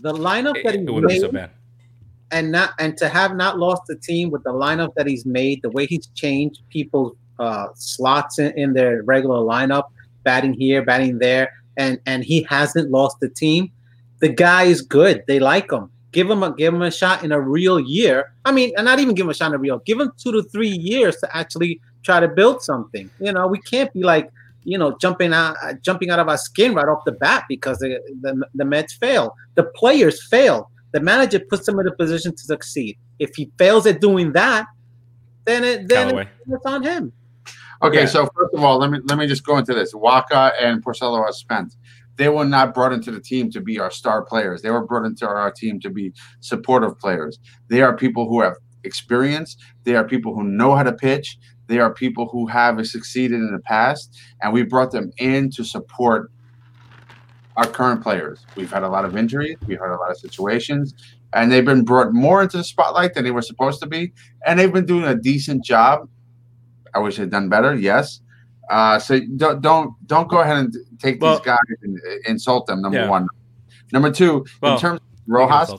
[0.00, 1.50] the lineup it, that he it wouldn't be made so bad.
[2.34, 5.62] And not and to have not lost the team with the lineup that he's made,
[5.62, 9.84] the way he's changed people's uh, slots in, in their regular lineup,
[10.24, 13.70] batting here, batting there, and and he hasn't lost the team.
[14.18, 15.22] The guy is good.
[15.28, 15.90] They like him.
[16.10, 18.32] Give him a give him a shot in a real year.
[18.44, 19.78] I mean, and not even give him a shot in a real.
[19.86, 23.08] Give him two to three years to actually try to build something.
[23.20, 24.28] You know, we can't be like
[24.64, 28.00] you know jumping out jumping out of our skin right off the bat because the
[28.22, 29.36] the, the Mets fail.
[29.54, 32.96] The players fail the manager puts him in a position to succeed.
[33.18, 34.66] If he fails at doing that,
[35.44, 36.28] then it then Callaway.
[36.48, 37.12] it's on him.
[37.82, 38.06] Okay, Yeah.
[38.06, 39.92] so first of all, let me let me just go into this.
[39.92, 41.74] Wacha and Porcello are spent.
[42.16, 44.62] They were not brought into the team to be our star players.
[44.62, 47.40] They were brought into our team to be supportive players.
[47.68, 48.54] They are people who have
[48.84, 49.56] experience.
[49.82, 51.36] They are people who know how to pitch.
[51.66, 55.64] They are people who have succeeded in the past, and we brought them in to
[55.64, 56.30] support
[57.56, 58.44] our current players.
[58.56, 59.56] We've had a lot of injuries.
[59.66, 60.94] We've had a lot of situations,
[61.32, 64.12] and they've been brought more into the spotlight than they were supposed to be.
[64.46, 66.08] And they've been doing a decent job.
[66.94, 67.74] I wish they'd done better.
[67.74, 68.20] Yes.
[68.70, 72.66] Uh, so don't don't don't go ahead and take Well- these guys and uh, insult
[72.66, 72.80] them.
[72.82, 73.08] Number Yeah.
[73.10, 73.26] one.
[73.92, 75.70] Number two, Well, in terms of Rojas.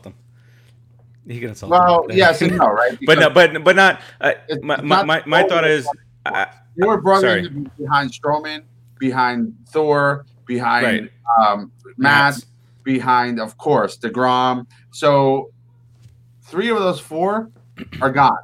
[1.27, 2.15] He can insult Well, him.
[2.17, 2.97] yes and no, right?
[3.05, 4.01] but no, but but not.
[4.21, 5.87] Uh, my, not- my, my, thought is,
[6.25, 8.61] I, They were brought behind Stroman,
[8.99, 11.11] behind Thor, behind Right.
[11.49, 12.45] um, Matz,
[12.83, 14.67] behind, of course, DeGrom.
[14.91, 15.51] So
[16.43, 17.49] three of those four
[18.01, 18.37] are gone.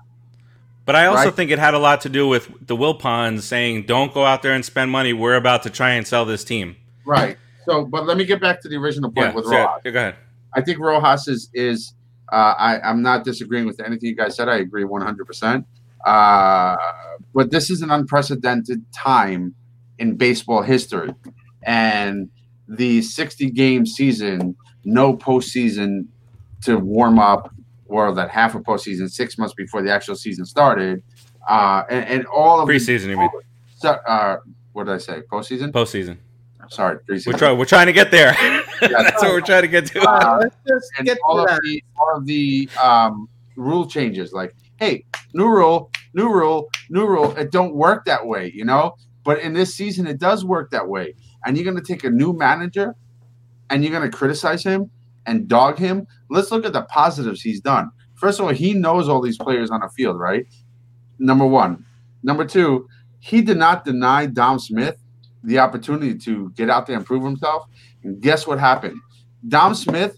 [0.85, 1.33] But I also Right.
[1.35, 4.53] think it had a lot to do with the Wilpons saying, "Don't go out there
[4.53, 5.13] and spend money.
[5.13, 7.37] We're about to try and sell this team." Right.
[7.65, 9.81] So, but let me get back to the original point Yeah, with Rojas.
[9.85, 10.15] yeah, go ahead.
[10.55, 11.93] I think Rojas is is
[12.33, 14.49] uh, I I'm not disagreeing with anything you guys said.
[14.49, 15.25] I agree 100.
[15.25, 15.65] percent
[16.05, 16.75] Uh
[17.33, 19.53] But this is an unprecedented time
[19.99, 21.13] in baseball history,
[21.63, 22.29] and
[22.67, 26.05] the 60 game season, no postseason
[26.63, 27.53] to warm up,
[27.87, 31.03] or that half a postseason, six months before the actual season started,
[31.49, 33.29] uh, and, and all of the- Preseason, you mean?
[33.77, 34.37] So, uh,
[34.73, 35.21] what did I say?
[35.31, 35.71] Postseason?
[35.71, 36.17] Postseason.
[36.69, 37.27] Sorry, preseason.
[37.33, 37.57] We're trying.
[37.57, 38.31] We're trying to get there.
[38.79, 39.99] That's what we're trying to get to.
[40.07, 41.61] Uh, Let's just and get all to of that.
[41.63, 47.35] the all of the um, rule changes, like, hey, new rule, new rule, new rule.
[47.35, 48.95] It don't work that way, you know.
[49.25, 51.15] But in this season, it does work that way.
[51.45, 52.95] And you're gonna take a new manager,
[53.69, 54.89] and you're gonna criticize him
[55.25, 56.07] and dog him.
[56.29, 57.91] Let's look at the positives he's done.
[58.15, 60.45] First of all, he knows all these players on the field, right?
[61.19, 61.85] Number one.
[62.23, 62.87] Number two,
[63.19, 64.97] he did not deny Dom Smith
[65.43, 67.65] the opportunity to get out there and prove himself.
[68.03, 68.99] And guess what happened?
[69.47, 70.17] Dom Smith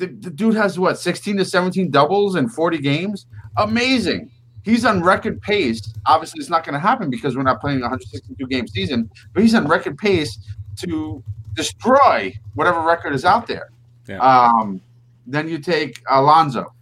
[0.00, 3.26] the, the dude has what 16 to 17 doubles in 40 games
[3.58, 4.30] amazing
[4.64, 7.82] he's on record pace obviously it's not going to happen because we're not playing a
[7.82, 10.38] 162 game season but he's on record pace
[10.76, 11.22] to
[11.54, 13.70] destroy whatever record is out there
[14.08, 14.18] Yeah.
[14.18, 14.80] um,
[15.26, 16.72] then you take Alonso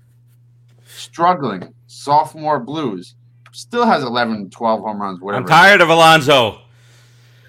[0.87, 3.15] struggling sophomore blues
[3.53, 6.61] still has 11 12 home runs whatever I'm tired of Alonso.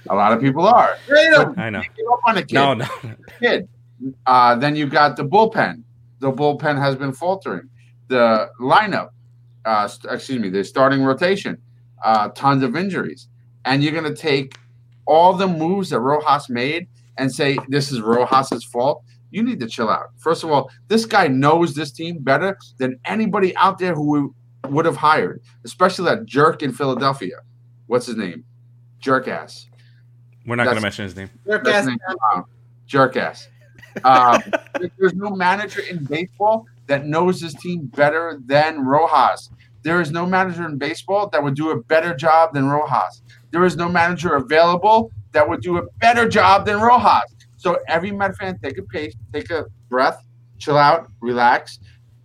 [0.09, 1.53] a lot of people are Trade him.
[1.57, 1.81] I know.
[1.81, 2.87] Give up on a kid No, no.
[3.39, 3.67] kid.
[4.25, 5.83] Uh, then you got the bullpen.
[6.19, 7.69] The bullpen has been faltering.
[8.07, 9.09] The lineup,
[9.69, 11.55] uh, st- excuse me, the starting rotation,
[12.03, 13.27] uh, tons of injuries.
[13.65, 14.55] And you're going to take
[15.05, 19.03] all the moves that Rojas made and say this is Rojas's fault.
[19.29, 20.07] You need to chill out.
[20.17, 24.69] First of all, this guy knows this team better than anybody out there who we
[24.71, 27.37] would have hired, especially that jerk in Philadelphia.
[27.85, 28.43] What's his name?
[28.99, 29.67] Jerk ass.
[30.47, 31.29] We're not going to mention his name.
[31.45, 31.99] Jerk That's ass name-
[32.33, 32.41] uh,
[32.87, 33.47] jerk ass.
[34.03, 34.41] Um,
[34.97, 39.51] there's no manager in baseball that knows his team better than Rojas.
[39.83, 43.21] There is no manager in baseball that would do a better job than Rojas.
[43.51, 47.35] There is no manager available that would do a better job than Rojas.
[47.57, 50.23] So every Met fan, take a pace, take a breath,
[50.57, 51.79] chill out, relax.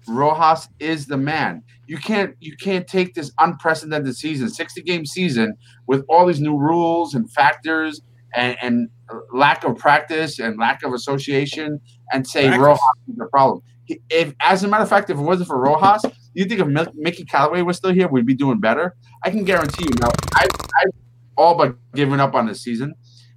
[0.07, 1.63] Rojas is the man.
[1.87, 6.57] You can't you can't take this unprecedented season, 60 game season, with all these new
[6.57, 8.01] rules and factors
[8.35, 8.89] and, and
[9.33, 11.81] lack of practice and lack of association
[12.13, 12.61] and say Practice.
[12.61, 13.63] Rojas is the problem.
[14.09, 17.25] If, as a matter of fact, if it wasn't for Rojas, you think if Mickey
[17.25, 18.97] Callaway was still here, we'd be doing better.
[19.23, 19.95] I can guarantee you.
[20.01, 20.93] Now, I've, I've
[21.37, 22.95] all but given up on the season,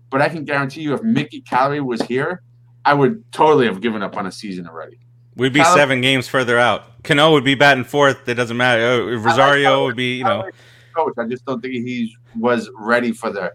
[0.09, 2.43] but I can guarantee you, if Mickey Callaway was here,
[2.85, 4.99] I would totally have given up on a season already.
[5.35, 7.03] We'd be Cal- seven games further out.
[7.03, 8.27] Cano would be batting fourth.
[8.27, 9.03] It doesn't matter.
[9.03, 10.49] Uh, Rosario would be, you know.
[10.95, 11.13] coach.
[11.19, 13.51] I just don't think he was ready for the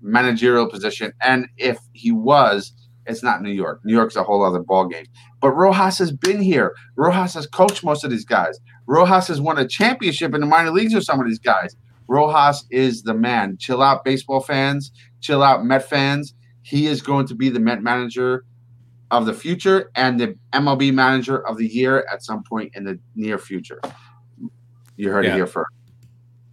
[0.00, 1.12] managerial position.
[1.22, 2.72] And if he was,
[3.06, 3.80] it's not New York.
[3.84, 5.06] New York's a whole other ballgame.
[5.40, 6.74] But Rojas has been here.
[6.96, 8.58] Rojas has coached most of these guys.
[8.86, 11.76] Rojas has won a championship in the minor leagues with some of these guys.
[12.08, 13.56] Rojas is the man.
[13.58, 14.92] Chill out, baseball fans.
[15.20, 16.34] Chill out, Met fans.
[16.62, 18.44] He is going to be the Met manager
[19.10, 22.98] of the future and the MLB manager of the year at some point in the
[23.14, 23.80] near future.
[24.96, 25.32] You heard Yeah.
[25.32, 25.70] it here first.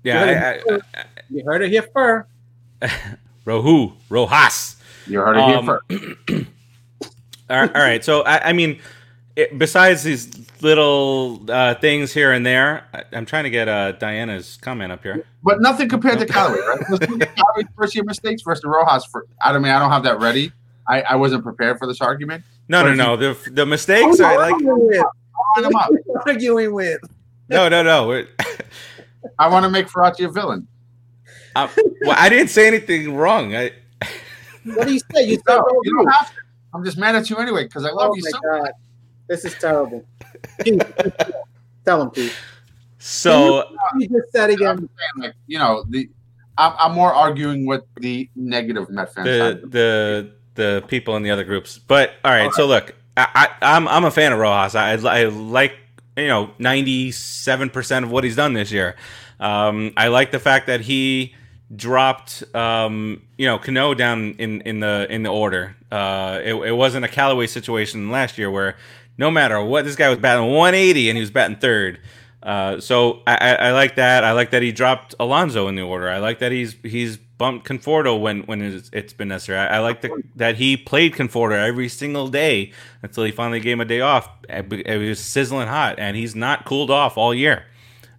[0.03, 2.29] Yeah, I, I, I, You heard it here first.
[3.45, 4.77] Rohu, Rojas.
[5.07, 6.47] You heard it here Um, first.
[7.49, 8.03] All right, all right.
[8.03, 8.79] So I, I mean,
[9.35, 10.29] it, besides these
[10.61, 15.01] little uh, things here and there, I, I'm trying to get uh, Diana's comment up
[15.03, 15.25] here.
[15.43, 16.79] But nothing compared to Callaway, right?
[16.89, 19.05] Let's look at Callaway's first year mistakes versus Rojas.
[19.05, 20.51] For I don't mean I don't have that ready.
[20.87, 22.43] I, I wasn't prepared for this argument.
[22.67, 23.33] No, But no, if no.
[23.45, 24.99] The the mistakes Who are you like arguing with?
[25.75, 25.91] Up.
[26.25, 26.99] Arguing with?
[27.49, 28.25] no, no, no.
[29.39, 30.67] I want to make Farace a villain.
[31.55, 31.67] uh,
[32.01, 33.55] well, I didn't say anything wrong.
[33.55, 33.71] I,
[34.65, 35.23] What do you say?
[35.23, 35.79] You said No, Rohu.
[35.83, 36.35] you don't have to.
[36.73, 38.39] I'm just mad at you anyway because I love Oh you my so.
[38.39, 38.71] god,
[39.33, 40.05] this is terrible.
[40.63, 40.81] Keith,
[41.85, 42.33] Tell him, Pete.
[42.99, 43.67] so
[43.97, 44.89] You just said I'm again.
[45.17, 46.09] like you know the.
[46.55, 49.25] I'm, I'm more arguing with the negative Met fans.
[49.25, 51.79] the the the people in the other groups.
[51.79, 53.27] But all right, so look, I,
[53.61, 54.75] I I'm I'm a fan of Rojas.
[54.75, 55.73] I I like
[56.15, 58.95] you know 97 percent of what he's done this year.
[59.39, 61.33] Um, I like the fact that he
[61.75, 65.75] dropped um, you know Cano down in in the in the order.
[65.91, 68.75] Uh, it, it wasn't a Callaway situation last year where
[69.17, 71.99] no matter what this guy was batting 180 and he was batting third.
[72.41, 74.23] Uh, so I, I, I like that.
[74.23, 76.09] I like that he dropped Alonso in the order.
[76.09, 79.59] I like that he's he's bumped Conforto when when it's, it's been necessary.
[79.59, 83.73] I, I like the, that he played Conforto every single day until he finally gave
[83.73, 84.27] him a day off.
[84.49, 87.65] It, was sizzling hot, and he's not cooled off all year.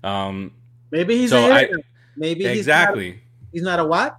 [0.03, 0.53] Um,
[0.91, 1.71] Maybe he's So a I-.
[2.17, 3.11] Maybe he's exactly.
[3.11, 3.21] Not,
[3.53, 4.17] he's not a what?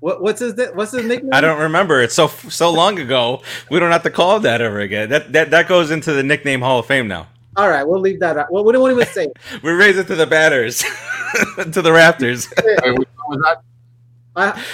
[0.00, 1.32] What what's his what's his nickname?
[1.32, 2.02] I don't remember.
[2.02, 3.42] It's so so long ago.
[3.70, 5.08] We don't have to call that ever again.
[5.08, 7.28] That that that goes into the nickname Hall of Fame now.
[7.56, 8.52] All right, we'll leave that out.
[8.52, 9.28] Well, we don't even say.
[9.62, 10.80] We raise it to the batters,
[11.56, 12.52] to the Raptors.
[12.84, 13.62] Wait, which one was that?
[14.36, 14.64] I,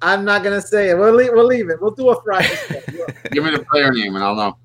[0.00, 0.98] I'm not gonna say it.
[0.98, 1.30] We'll leave.
[1.32, 1.80] We'll leave it.
[1.82, 2.48] We'll do a Friday.
[2.48, 2.80] show.
[3.30, 4.56] Give me the player name and I'll know.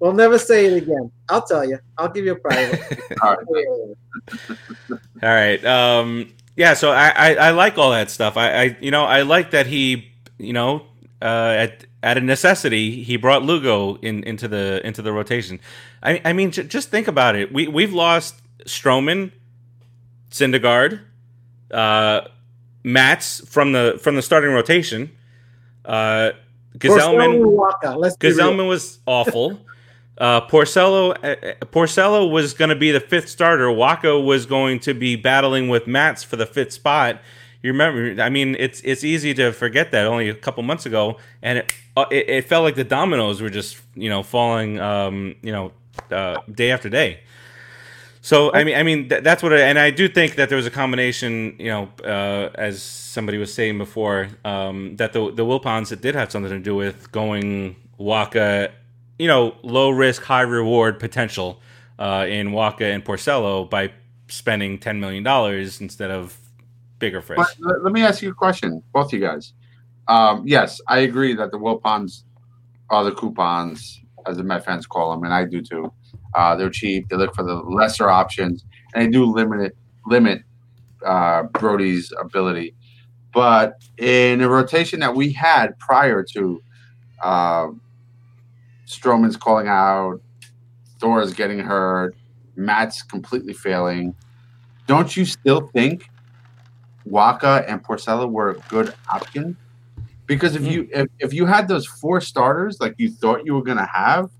[0.00, 1.10] We'll never say it again.
[1.28, 1.78] I'll tell you.
[1.98, 3.00] I'll give you a private.
[3.22, 3.46] All right.
[4.90, 5.64] All right.
[5.64, 6.74] Um, yeah.
[6.74, 8.36] So I, I, I like all that stuff.
[8.36, 10.86] I, I you know I like that he you know
[11.22, 15.60] uh, at at a necessity he brought Lugo in into the into the rotation.
[16.02, 17.52] I I mean j- just think about it.
[17.52, 19.32] We we've lost Stroman,
[20.30, 21.00] Syndergaard,
[21.70, 22.22] uh,
[22.82, 25.10] Matz from the from the starting rotation.
[25.84, 26.32] Uh,
[26.78, 28.28] Gsellman Porcello Let's be.
[28.28, 29.60] Gsellman was awful.
[30.18, 33.66] Uh, Porcello, uh, Porcello was going to be the fifth starter.
[33.66, 37.20] Wacha was going to be battling with Matz for the fifth spot.
[37.62, 38.22] You remember?
[38.22, 41.74] I mean, it's it's easy to forget that only a couple months ago, and it
[41.96, 45.72] uh, it, it felt like the dominoes were just you know falling, um, you know,
[46.10, 47.20] uh, day after day.
[48.20, 50.56] So I mean, I mean th- that's what, I, and I do think that there
[50.56, 55.44] was a combination, you know, uh, as somebody was saying before, um, that the the
[55.44, 58.70] Wilpons it did have something to do with going Wacha,
[59.18, 61.60] you know, low risk, high reward potential
[61.98, 63.92] uh, in Wacha and Porcello by
[64.28, 66.36] spending ten million dollars instead of
[66.98, 67.38] bigger fish.
[67.58, 69.52] Let, me ask you a question, both you guys.
[70.08, 72.22] Um, yes, I agree that the Wilpons
[72.90, 75.92] are the coupons, as the Met fans call them, and I do too.
[76.34, 77.08] Uh, they're cheap.
[77.08, 79.76] They look for the lesser options, and they do limit it,
[80.06, 80.42] limit
[81.04, 82.74] uh, Brodie's ability.
[83.32, 86.62] But in the rotation that we had prior to
[87.22, 87.68] uh,
[88.86, 90.20] Stroman's calling out,
[90.98, 92.16] Thor's getting hurt,
[92.56, 94.14] Matz completely failing,
[94.86, 96.08] don't you still think
[97.08, 99.56] Wacha and Porcello were a good option?
[100.26, 100.68] Because if hmm.
[100.68, 104.30] you if, if you had those four starters like you thought you were gonna have,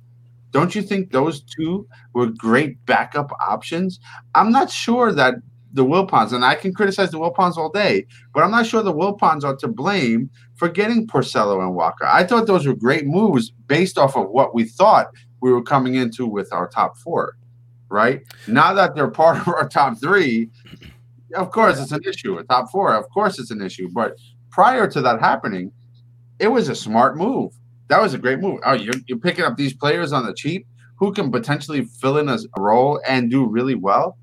[0.52, 4.00] Don't you think those two were great backup options?
[4.34, 5.34] I'm not sure that
[5.76, 8.92] the Wilpons, and I can criticize the Wilpons all day, but I'm not sure the
[8.92, 12.06] Wilpons are to blame for getting Porcello and Walker.
[12.06, 15.08] I thought those were great moves based off of what we thought
[15.42, 17.36] we were coming into with our top four,
[17.90, 18.22] right?
[18.48, 20.48] Now that they're part of our top three,
[21.34, 22.38] of course it's an issue.
[22.38, 23.88] A top four, of course it's an issue.
[23.92, 24.16] But
[24.50, 25.70] prior to that happening,
[26.38, 27.52] it was a smart move.
[27.88, 28.60] That was a great move.
[28.64, 30.66] Oh, you're, you're picking up these players on the cheap
[30.98, 34.16] who can potentially fill in a role and do really well.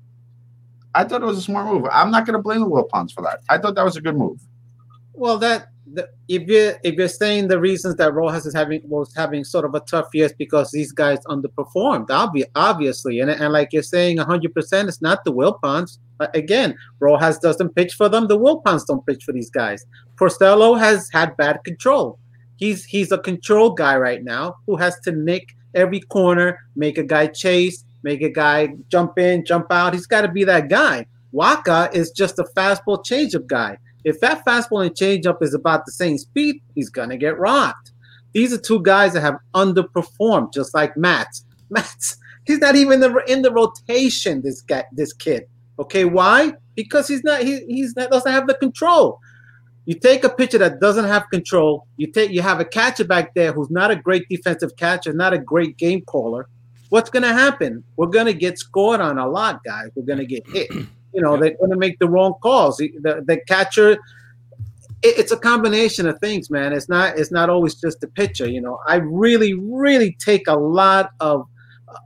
[0.94, 1.86] I thought it was a smart move.
[1.90, 3.40] I'm not going to blame the Wilpons for that.
[3.48, 4.40] I thought that was a good move.
[5.12, 9.14] Well, that the, if you if you're saying the reasons that Rojas is having was
[9.14, 13.52] having sort of a tough year is because these guys underperformed, obvi- obviously, and and
[13.52, 15.98] like you're saying, 100 percent, it's not the Wilpons.
[16.20, 18.28] Uh, again, Rojas doesn't pitch for them.
[18.28, 19.84] The Wilpons don't pitch for these guys.
[20.16, 22.18] Porcello has had bad control.
[22.56, 27.02] He's he's a control guy right now who has to nick every corner, make a
[27.02, 29.94] guy chase, make a guy jump in, jump out.
[29.94, 31.06] He's got to be that guy.
[31.34, 33.76] Wacha is just a fastball changeup guy.
[34.04, 37.90] If that fastball and changeup is about the same speed, he's gonna get rocked.
[38.32, 41.44] These are two guys that have underperformed, just like Matz.
[41.70, 44.42] Matz, he's not even in the, in the rotation.
[44.42, 45.46] This guy, this kid.
[45.78, 46.52] Okay, why?
[46.76, 47.42] Because he's not.
[47.42, 49.18] He, he's not doesn't have the control.
[49.86, 51.86] You take a pitcher that doesn't have control.
[51.96, 55.32] You take you have a catcher back there who's not a great defensive catcher, not
[55.32, 56.48] a great game caller.
[56.90, 57.82] What's going to happen?
[57.96, 59.90] We're going to get scored on a lot, guys.
[59.94, 60.70] We're going to get hit.
[61.14, 62.78] You know, they're going to make the wrong calls.
[62.78, 63.98] The, the catcher, it,
[65.02, 66.72] it's a combination of things, man.
[66.72, 68.48] It's not it's not always just the pitcher.
[68.48, 71.46] You know, I really, really take a lot of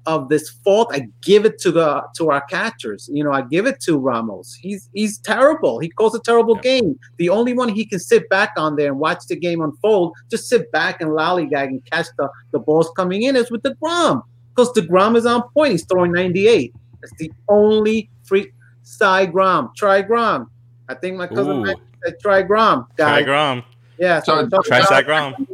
[0.07, 0.91] of this fault.
[0.93, 3.09] I give it to the to our catchers.
[3.13, 4.55] You know, I give it to Ramos.
[4.55, 5.79] He's he's terrible.
[5.79, 6.81] He calls a terrible yeah.
[6.81, 6.99] game.
[7.17, 10.49] The only one he can sit back on there and watch the game unfold, just
[10.49, 14.23] sit back and lollygag and catch the, the balls coming in is with deGrom.
[14.59, 15.71] Because the deGrom is on point.
[15.71, 16.75] He's throwing 98.
[17.01, 18.51] That's the only free
[18.83, 19.71] Cy Grom.
[19.77, 20.51] Try Grom.
[20.89, 21.65] I think my cousin
[22.05, 22.89] said try Grom.
[22.97, 23.63] Try Grom.
[24.01, 24.21] Yeah.
[24.21, 25.47] So, so try Cy Grom.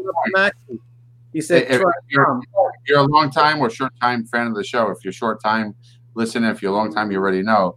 [1.34, 2.40] He said, if, you're,
[2.86, 4.90] you're, a long time or short time fan of the show.
[4.90, 5.74] If you're short time,
[6.14, 6.42] listen.
[6.42, 7.76] If you're a long time, you already know.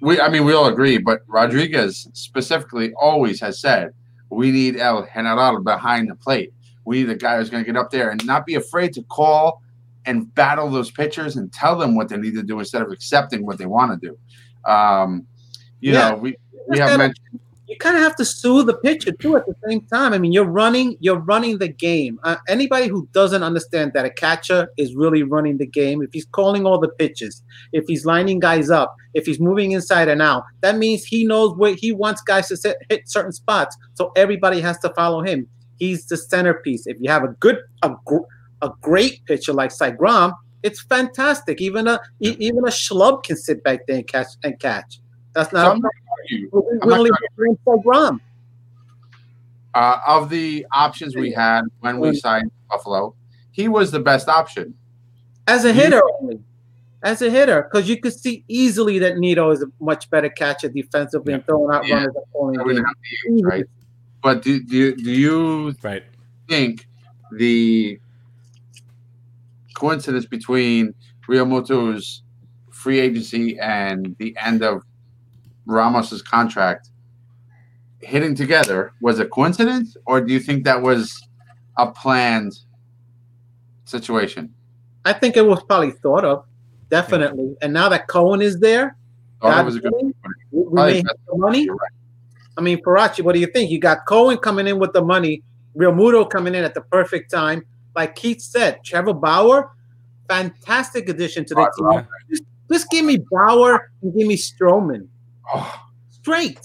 [0.00, 3.92] We, I mean, we all agree, but Rodriguez specifically always has said
[4.30, 6.54] we need El General behind the plate.
[6.84, 9.62] We the guy who's going to get up there and not be afraid to call
[10.06, 13.44] and battle those pitchers and tell them what they need to do instead of accepting
[13.44, 14.70] what they want to do.
[14.70, 15.26] Um,
[15.80, 16.10] you yeah.
[16.10, 16.36] know, we,
[16.68, 17.40] we have mentioned
[17.70, 20.12] you kind of have to sue the pitcher too at the same time.
[20.12, 22.18] I mean, you're running you're running the game.
[22.24, 26.26] Uh, anybody who doesn't understand that a catcher is really running the game, if he's
[26.26, 30.42] calling all the pitches, if he's lining guys up, if he's moving inside and out,
[30.62, 33.76] that means he knows where he wants guys to sit, hit certain spots.
[33.94, 35.46] So everybody has to follow him.
[35.80, 36.86] He's the centerpiece.
[36.86, 37.92] If you have a good a,
[38.62, 41.60] a great pitcher like Grom, it's fantastic.
[41.60, 45.00] Even a even a schlub can sit back there and catch and catch.
[45.34, 45.78] That's not.
[46.52, 47.10] So really
[47.82, 48.20] Grom.
[49.72, 53.14] Uh, of the options we had when we signed Buffalo,
[53.52, 54.74] he was the best option.
[55.46, 56.40] As a hitter only.
[57.02, 60.68] As a hitter, because you could see easily that Nido is a much better catcher
[60.68, 62.04] defensively and throwing out yeah.
[62.04, 62.14] runners.
[63.24, 63.64] Use, right?
[64.22, 66.04] But do, do, do you right.
[66.48, 66.86] think
[67.32, 67.98] the
[69.74, 70.94] coincidence between
[71.26, 72.22] Realmuto's
[72.70, 74.82] free agency and the end of
[75.66, 76.90] Ramos's contract
[78.00, 81.26] hitting together was a coincidence, or do you think that was
[81.78, 82.58] a planned
[83.84, 84.52] situation?
[85.04, 86.44] I think it was probably thought of,
[86.90, 87.48] definitely.
[87.48, 87.54] Yeah.
[87.62, 88.96] And now that Cohen is there,
[89.40, 90.14] God was a good money,
[90.50, 91.68] we, we may have the money.
[91.68, 91.90] Right.
[92.60, 93.70] I mean, Farace, what do you think?
[93.70, 95.42] You got Cohen coming in with the money,
[95.74, 97.64] Real Realmuto coming in at the perfect time.
[97.96, 99.72] Like Keith said, Trevor Bauer,
[100.28, 102.06] fantastic addition to the team.
[102.28, 105.08] Just, just give me Bauer and give me Stroman.
[105.54, 105.74] Oh.
[106.10, 106.60] Straight.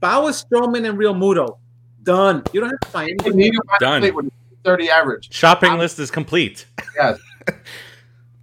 [0.00, 1.58] Bauer, Stroman, and Real Realmuto.
[2.02, 2.42] Done.
[2.54, 3.52] You don't have to find anything.
[3.78, 4.30] Done.
[4.64, 5.34] 30 average.
[5.34, 6.64] Shopping I'm, list is complete.
[6.96, 7.20] Yes.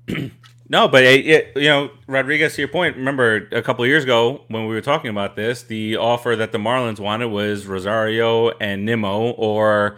[0.70, 4.44] no, but it, it, you know, Rodriguez, to your point, remember a couple years ago
[4.48, 8.86] when we were talking about this, the offer that the Marlins wanted was Rosario and
[8.86, 9.98] Nimmo or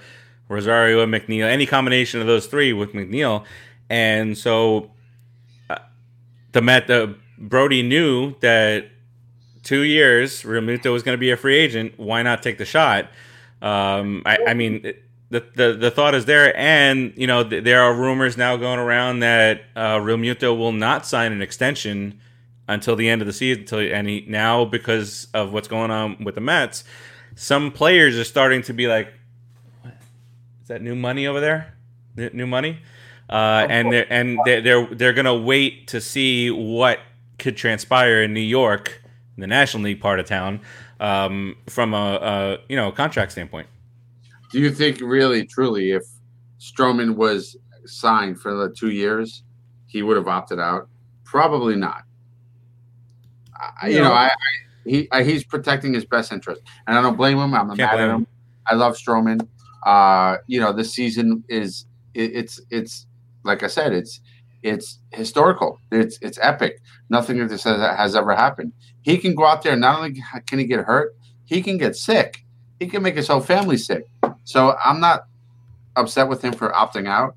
[0.49, 3.45] Rosario and McNeil, any combination of those three with McNeil.
[3.89, 4.91] And so
[5.69, 5.77] uh,
[6.51, 8.89] the Met, the Brodie knew that
[9.63, 11.93] two years, Realmuto was going to be a free agent.
[11.97, 13.05] Why not take the shot?
[13.61, 14.93] Um, I, I, mean,
[15.39, 18.79] the, the the thought is there, and you know, th- there are rumors now going
[18.79, 22.19] around that uh, Realmuto will not sign an extension
[22.67, 23.61] until the end of the season.
[23.63, 26.85] Until and he, now, because of what's going on with the Mets,
[27.35, 29.09] some players are starting to be like,
[29.83, 31.73] "Is that new money over there?
[32.15, 32.79] New money?"
[33.29, 36.99] uh, and they're, and they're, they're they're gonna wait to see what
[37.39, 39.01] could transpire in New York,
[39.35, 40.61] in the National League part of town,
[40.99, 43.67] um, from a, a you know contract standpoint.
[44.55, 46.03] Do you think really, truly, if
[46.61, 49.43] Stroman was signed for the two years,
[49.85, 50.87] he would have opted out?
[51.25, 52.03] Probably not.
[53.81, 54.29] I, you know, I, I
[54.85, 57.53] he I, he's protecting his best interest, and I don't blame him.
[57.53, 58.21] I'm not mad at him.
[58.21, 58.27] him.
[58.65, 59.45] I love Stroman.
[59.85, 63.07] Uh, you know, this season is it, it's it's
[63.43, 64.21] like I said, it's
[64.63, 65.81] it's historical.
[65.91, 66.79] It's it's epic.
[67.09, 68.71] Nothing like this has, has ever happened.
[69.01, 69.75] He can go out there.
[69.75, 72.45] Not only can he get hurt, he can get sick.
[72.79, 74.05] He can make his whole family sick.
[74.45, 75.27] So I'm not
[75.95, 77.35] upset with him for opting out.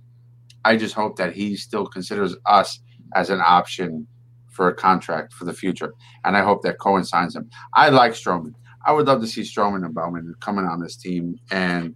[0.64, 2.80] I just hope that he still considers us
[3.14, 4.06] as an option
[4.50, 5.94] for a contract for the future,
[6.24, 7.48] and I hope that Cohen signs him.
[7.74, 8.54] I like Stroman.
[8.86, 11.94] I would love to see Stroman and Bowman coming on this team, and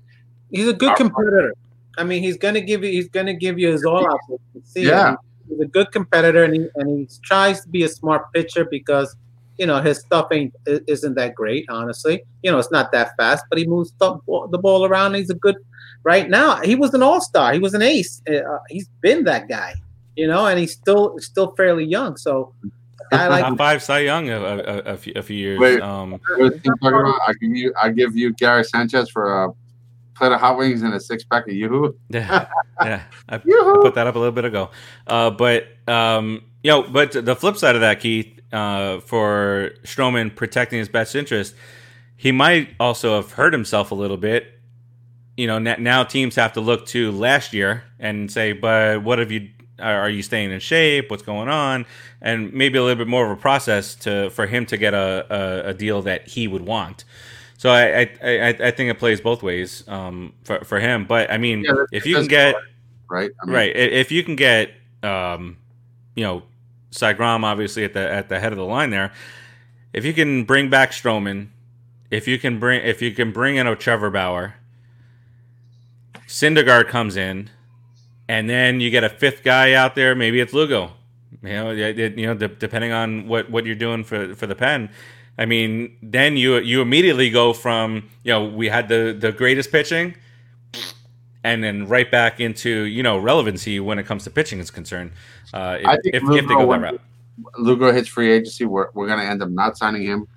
[0.53, 1.55] He's a good competitor.
[1.99, 2.91] I mean, he's gonna give you.
[2.91, 4.21] He's gonna give you his all out.
[4.77, 5.17] Yeah.
[5.49, 9.17] he's a good competitor, and he and he tries to be a smart pitcher because
[9.59, 11.67] you know his stuff ain't isn't that great.
[11.69, 14.19] Honestly, you know it's not that fast, but he moves the
[14.63, 15.15] ball, around.
[15.15, 15.57] He's a good.
[16.05, 17.53] Right now, he was an all star.
[17.53, 18.21] He was an ace.
[18.29, 19.75] Uh, he's been that guy,
[20.17, 22.17] you know, and he's still still fairly young.
[22.17, 22.53] So
[23.13, 25.61] I like Top five Cy Young a, a, a, a few, a few years.
[25.61, 25.81] Wait.
[25.81, 27.21] Um, What you talking about?
[27.27, 29.49] I give you, I give you Gary Sanchez for a
[30.15, 31.97] plate of hot wings and a six pack of yoo-hoo.
[32.09, 32.49] yeah,
[32.83, 33.03] yeah.
[33.29, 34.71] I, I put that up a little bit ago.
[35.07, 40.35] Uh, but um, you know, but the flip side of that, Keith, uh, for Stroman
[40.35, 41.55] protecting his best interest,
[42.17, 44.59] he might also have hurt himself a little bit.
[45.37, 49.33] You know, now teams have to look to last year and say, "But what have
[49.33, 49.49] you?
[49.79, 51.11] Are are you staying in shape?
[51.11, 51.87] What's going on?"
[52.21, 55.27] And maybe a little bit more of a process to for him to get a,
[55.31, 57.05] a, a deal that he would want.
[57.57, 61.07] So I I, I, I think it plays both ways um, for for him.
[61.07, 62.55] But I mean, Yeah, if you can get
[63.09, 64.73] right, I mean, right, if you can get
[65.03, 65.57] um,
[66.15, 66.43] you know
[66.93, 69.13] Cy Grom obviously at the at the head of the line there,
[69.93, 71.49] if you can bring back Stroman,
[72.11, 74.55] if you can bring if you can bring in a Trevor Bauer,
[76.29, 77.51] Syndergaard comes in,
[78.29, 80.15] and then you get a fifth guy out there.
[80.15, 80.93] Maybe it's Lugo.
[81.43, 84.55] You know, it- you know, de- depending on what what you're doing for for the
[84.55, 84.91] pen.
[85.39, 89.73] I mean, then you you immediately go from you know we had the the greatest
[89.73, 90.15] pitching,
[91.45, 95.11] and then right back into you know relevancy when it comes to pitching is concerned.
[95.53, 97.01] Uh, if, I think if, if they Lugo go that went- route,
[97.59, 98.65] Lugo hits free agency.
[98.65, 100.29] We're, we're going to end up not signing him.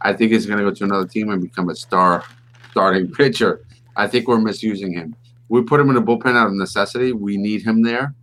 [0.00, 2.24] I think he's going to go to another team and become a star
[2.70, 3.60] starting pitcher.
[3.96, 5.14] I think we're misusing him.
[5.48, 7.12] We put him in the bullpen out of necessity.
[7.12, 8.14] We need him there.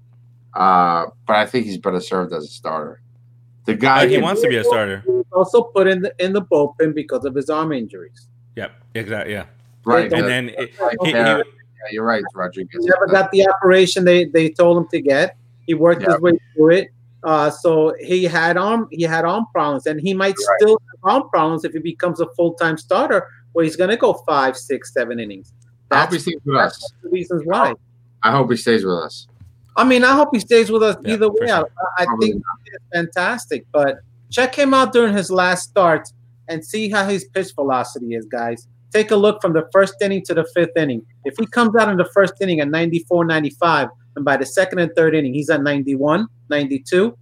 [0.54, 3.02] Uh, but I think he's better served as a starter.
[3.66, 5.04] The guy Uh, he wants to be a starter.
[5.34, 8.28] Also put in the in the bullpen because of his arm injuries.
[8.56, 9.34] Yep, exactly.
[9.34, 9.46] Yeah,
[9.86, 10.12] right.
[10.14, 11.38] and the- then it, he- he- there.
[11.40, 11.44] yeah,
[11.92, 12.84] you're right, Rodriguez.
[12.84, 15.38] He never got the operation they, they told him to get.
[15.68, 16.14] He worked Yeah.
[16.14, 16.90] his way through it.
[17.24, 20.58] Uh, so he had arm he had arm problems, and he might Right.
[20.60, 23.98] still have arm problems if he becomes a full time starter, where he's going to
[23.98, 25.52] go five, six, seven innings.
[25.92, 26.94] I hope he That's stays with us.
[27.02, 27.74] the reasons why.
[28.22, 29.28] I hope he stays with us.
[29.76, 31.48] I mean, I hope he stays with us Yeah, either way.
[31.48, 31.68] sure.
[31.98, 36.08] I, I think it's fantastic, but check him out during his last start
[36.48, 38.68] and see how his pitch velocity is, guys.
[38.96, 41.06] Take a look from the first inning to the fifth inning.
[41.26, 44.80] If he comes out in the first inning at 94, 95, and by the second
[44.80, 47.18] and third inning he's at 91, 92,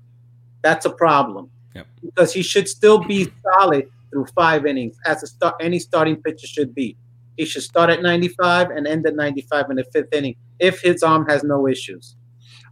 [0.61, 1.49] that's a problem.
[1.74, 1.88] Yep.
[2.03, 6.45] Because he should still be solid through five innings, as a start any starting pitcher
[6.45, 6.95] should be.
[7.38, 11.01] He should start at 95 and end at 95 in the fifth inning if his
[11.01, 12.15] arm has no issues.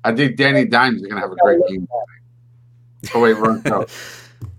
[0.04, 1.88] I think Danny Dimes is going to have a great game.
[3.16, 3.88] Oh wait, wrong show.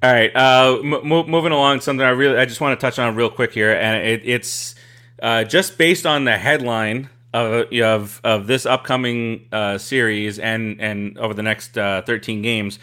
[0.03, 1.80] All right, uh, m- moving along.
[1.80, 4.74] Something I really, I just want to touch on real quick here, and it, it's
[5.22, 11.16] uh, just based on the headline of of, of this upcoming uh, series and and
[11.18, 12.80] over the next uh, 13 games.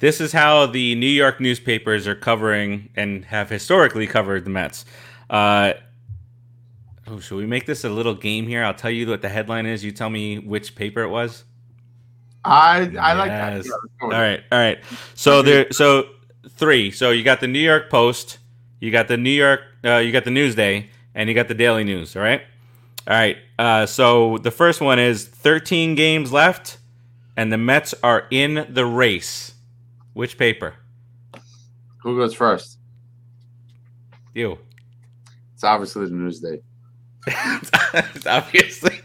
[0.00, 4.84] This is how the New York newspapers are covering and have historically covered the Mets.
[5.28, 5.74] Uh,
[7.06, 8.64] oh, should we make this a little game here?
[8.64, 9.84] I'll tell you what the headline is.
[9.84, 11.44] You tell me which paper it was.
[12.44, 13.56] I I like that.
[13.56, 13.66] Yes.
[13.66, 14.78] Yeah, All right, all right.
[15.14, 16.08] So there, so
[16.48, 16.90] three.
[16.90, 18.38] So you got the New York Post,
[18.80, 21.84] you got the New York, uh, you got the Newsday, and you got the Daily
[21.84, 22.16] News.
[22.16, 22.42] All right,
[23.06, 23.36] all right.
[23.58, 26.78] Uh, so the first one is 13 games left,
[27.36, 29.54] and the Mets are in the race.
[30.12, 30.74] Which paper?
[32.02, 32.78] Who goes first?
[34.34, 34.58] You.
[35.54, 36.62] It's obviously the Newsday.
[38.14, 38.98] It's Obviously.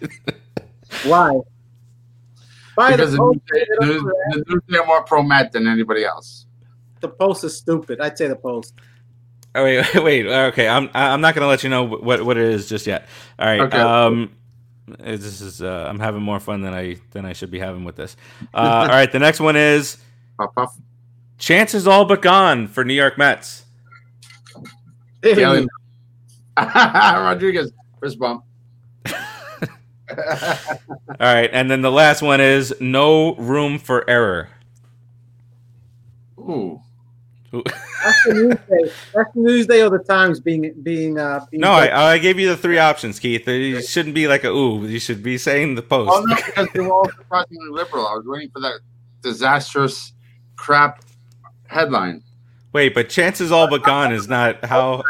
[1.04, 1.40] Why?
[2.76, 5.68] Why Because the the post, Newsday, the News- the Newsday are more pro Met than
[5.68, 6.45] anybody else.
[7.08, 8.00] The post is stupid.
[8.02, 8.74] I'd say the post.
[9.54, 10.26] Oh, wait, wait.
[10.28, 13.08] Okay, I'm I'm not gonna let you know what what it is just yet.
[13.40, 13.62] All right.
[13.62, 13.80] Okay.
[13.80, 14.32] Um,
[14.92, 17.86] Uh, This is uh, I'm having more fun than I than I should be having
[17.86, 18.16] with this.
[18.54, 19.98] Uh, all right, the next one is
[20.38, 20.78] Puff, puff.
[21.38, 23.64] chances all but gone for New York Mets.
[25.22, 25.66] Daily-
[26.58, 28.44] Rodriguez, fist bump.
[30.08, 34.50] All right, and then the last one is no room for error.
[36.38, 36.80] Ooh.
[37.64, 38.92] That's the Newsday.
[39.14, 41.46] That's the Newsday or the Times being being uh.
[41.50, 43.48] Being No, I, I gave you the three options, Keith.
[43.48, 44.86] You shouldn't be like a ooh.
[44.86, 46.12] You should be saying the post.
[46.14, 48.08] Oh no, because they were all surprisingly liberal.
[48.08, 48.80] I was waiting for that
[49.22, 50.14] disastrous
[50.56, 51.04] crap
[51.68, 52.24] headline.
[52.74, 55.04] Wait, but chances all but gone is not how.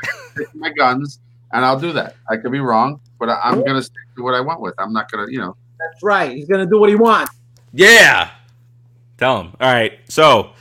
[0.53, 1.19] My guns,
[1.53, 2.15] and I'll do that.
[2.29, 4.73] I could be wrong, but I, I'm gonna stick to what I went with.
[4.77, 5.55] I'm not gonna, you know.
[5.79, 6.35] That's right.
[6.35, 7.33] He's gonna do what he wants.
[7.73, 8.31] Yeah.
[9.17, 9.53] Tell him.
[9.59, 9.99] All right.
[10.09, 10.51] So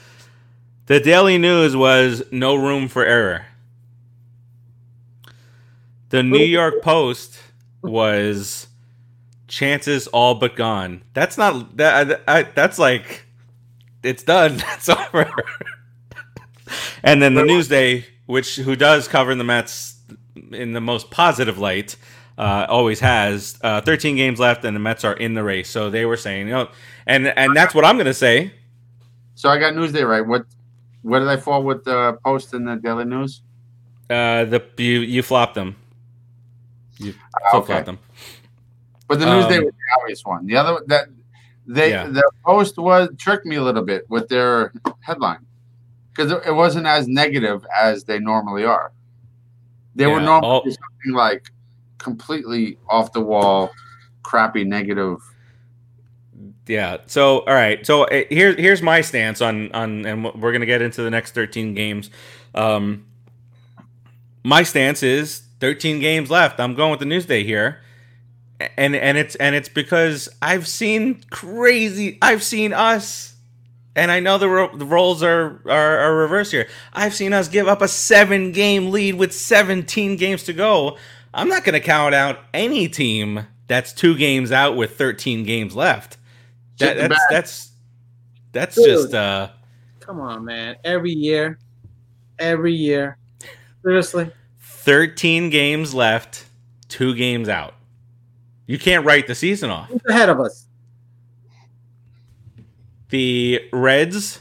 [0.86, 3.46] the Daily News was no room for error.
[6.10, 7.38] The New York Post
[7.82, 8.68] was
[9.48, 11.02] chances all but gone.
[11.12, 12.22] That's not that.
[12.28, 13.24] I, that's like
[14.02, 14.62] it's done.
[14.74, 15.30] It's over.
[17.02, 19.96] and then the Newsday, which who does cover the Mets
[20.52, 21.96] in the most positive light,
[22.36, 25.68] uh, always has uh, 13 games left, and the Mets are in the race.
[25.68, 26.68] So they were saying, you know,
[27.06, 28.52] and and that's what I'm going to say.
[29.34, 30.24] So I got Newsday right.
[30.24, 30.46] What
[31.04, 33.42] where did I fall with the Post and the Daily News?
[34.08, 35.76] Uh, the you you flopped them.
[36.98, 37.66] You flip okay.
[37.66, 37.98] flopped them.
[39.06, 40.46] But the Newsday Um, was the obvious one.
[40.46, 41.08] The other that
[41.66, 42.08] they Yeah.
[42.08, 45.44] the Post was tricked me a little bit with their headline
[46.10, 48.92] because it wasn't as negative as they normally are.
[49.94, 51.50] They were normally all- something like
[51.98, 53.70] completely off the wall,
[54.22, 55.18] crappy negative.
[56.66, 56.98] Yeah.
[57.06, 57.84] So all right.
[57.86, 61.32] So uh, here's here's my stance on on and we're gonna get into the next
[61.32, 62.10] 13 games.
[62.54, 63.06] Um,
[64.42, 66.60] my stance is 13 games left.
[66.60, 67.80] I'm going with the Newsday here,
[68.76, 72.18] and and it's and it's because I've seen crazy.
[72.22, 73.34] I've seen us,
[73.96, 76.68] and I know the ro- the roles are, are are reversed here.
[76.92, 80.96] I've seen us give up a seven game lead with 17 games to go.
[81.32, 86.18] I'm not gonna count out any team that's two games out with 13 games left.
[86.78, 87.72] That, that's that's
[88.52, 88.86] that's Dude.
[88.86, 89.50] just uh
[90.00, 90.76] Come on, man.
[90.84, 91.58] Every year,
[92.38, 93.16] every year.
[93.82, 94.30] Seriously.
[94.60, 96.44] 13 games left,
[96.88, 97.72] two games out.
[98.66, 99.88] You can't write the season off.
[99.88, 100.66] Who's ahead of us?
[103.08, 104.40] The Reds,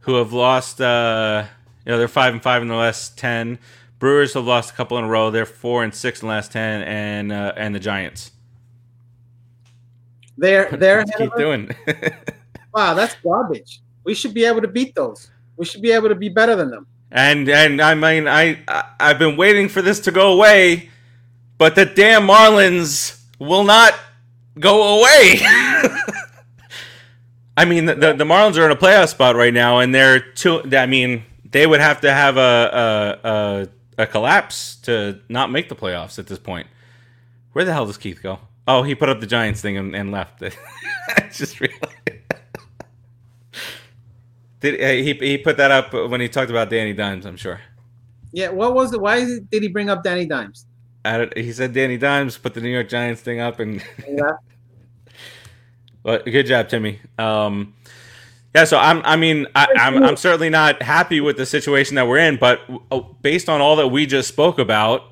[0.00, 1.46] who have lost, uh,
[1.84, 3.58] you know, they're five and five in the last ten.
[3.98, 5.32] Brewers have lost a couple in a row.
[5.32, 8.30] They're four and six in the last ten, and uh, and the Giants.
[10.36, 11.70] They're they're keep of doing.
[12.74, 13.80] Wow, that's garbage.
[14.04, 15.30] We should be able to beat those.
[15.56, 16.86] We should be able to be better than them.
[17.10, 20.90] and and I mean, I, I I've been waiting for this to go away,
[21.56, 23.94] but the damn Marlins will not
[24.60, 25.38] go away.
[27.56, 30.20] I mean, the, the the Marlins are in a playoff spot right now, and they're
[30.20, 30.60] two.
[30.76, 33.68] I mean, they would have to have a a, a
[34.02, 36.66] a collapse to not make the playoffs at this point.
[37.52, 38.38] Where the hell does Keith go?
[38.68, 40.42] Oh, he put up the Giants thing and, and left.
[41.16, 41.82] I just realized.
[44.60, 47.26] Did uh, he he put that up when he talked about Danny Dimes?
[47.26, 47.60] I'm sure.
[48.32, 49.00] Yeah, what was it?
[49.00, 50.66] Why it, did he bring up Danny Dimes?
[51.04, 54.32] I he said Danny Dimes put the New York Giants thing up, and Yeah.
[56.02, 57.00] But good job, Timmy.
[57.18, 57.74] Um,
[58.54, 59.02] yeah, so I'm.
[59.04, 60.04] I mean, I, I'm.
[60.04, 62.60] I'm certainly not happy with the situation that we're in, but
[62.92, 65.02] uh, based on all that we just spoke about,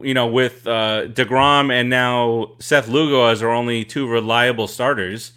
[0.00, 5.32] you know, with uh, Degrom and now Seth Lugo as our only two reliable starters,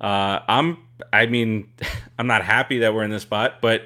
[0.00, 0.78] uh, I'm.
[1.12, 1.68] I mean,
[2.18, 3.82] I'm not happy that we're in this spot, but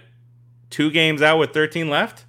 [0.70, 2.24] two games out with 13 left,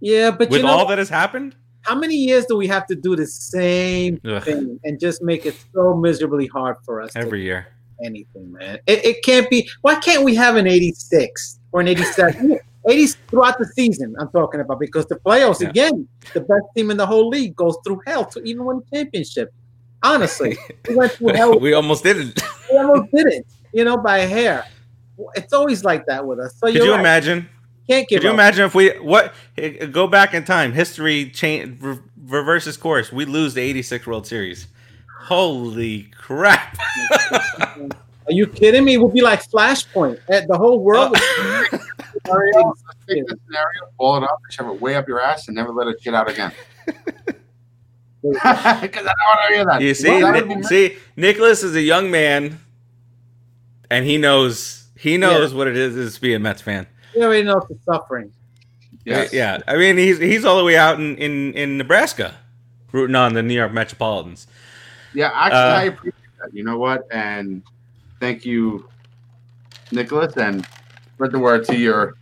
[0.00, 1.56] Yeah, but with you know, all that has happened.
[1.82, 4.42] how many years do we have to do the same Ugh.
[4.44, 7.66] thing and just make it so miserably hard for us Every year,
[8.04, 8.78] anything, man?
[8.86, 9.68] It, it can't be.
[9.82, 12.58] Why can't we have an 86 or an 87?
[12.88, 15.68] 80 throughout the season, I'm talking about because the playoffs Yeah.
[15.70, 18.96] again, the best team in the whole league goes through hell to even win the
[18.96, 19.52] championship.
[20.02, 20.56] Honestly,
[20.88, 21.58] we went through hell.
[21.66, 22.40] we almost didn't.
[22.70, 24.64] We almost didn't, you know, by a hair.
[25.34, 26.54] It's always like that with us.
[26.56, 27.00] So Could you're right.
[27.00, 27.48] imagine?
[27.88, 28.34] Can't give Could you up.
[28.34, 30.72] imagine if we what eh, go back in time?
[30.72, 33.10] History change re- reverses course.
[33.12, 34.68] We lose the '86 World Series.
[35.22, 36.78] Holy crap!
[37.20, 38.96] Are you kidding me?
[38.98, 40.18] We'll be like Flashpoint.
[40.28, 41.16] Eh, The whole world.
[41.16, 41.78] Uh,
[42.26, 45.54] Scenario, let's take this scenario, ball it up, shove it way up your ass, and
[45.56, 46.52] never let it get out again.
[48.22, 49.80] Because I don't want to hear that.
[49.80, 52.60] you see, That would Ni- see, Nicholas is a young man,
[53.90, 56.86] and he knows he knows what it is, is to be a Mets fan.
[57.16, 58.30] you already know the suffering.
[59.06, 59.32] Yes.
[59.32, 62.34] Yeah, I mean he's he's all the way out in in, in Nebraska.
[62.92, 64.46] rooting on the New York Metropolitans.
[65.14, 66.52] Yeah, actually, Uh, I appreciate that.
[66.52, 67.06] You know what?
[67.10, 67.62] And
[68.20, 68.86] thank you,
[69.92, 70.66] Nicholas, and
[71.20, 72.14] spread the word to your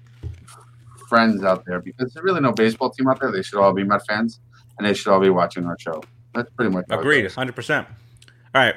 [1.09, 3.31] friends out there because there's really no baseball team out there.
[3.31, 4.41] They should all be Met fans,
[4.77, 6.03] and they should all be watching our show.
[6.35, 7.87] That's pretty much Agreed, hundred percent.
[8.53, 8.75] All right,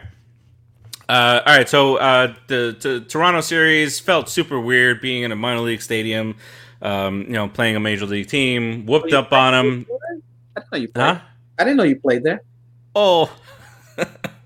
[1.09, 1.67] uh, all right.
[1.67, 6.35] So uh, the, the Toronto series felt super weird being in a minor league stadium.
[6.83, 9.87] Um, you know, playing a major league team, whooped up on them.
[10.55, 11.03] I didn't know you played.
[11.03, 11.19] Huh?
[11.57, 12.43] I didn't know you played there.
[12.93, 13.35] Oh.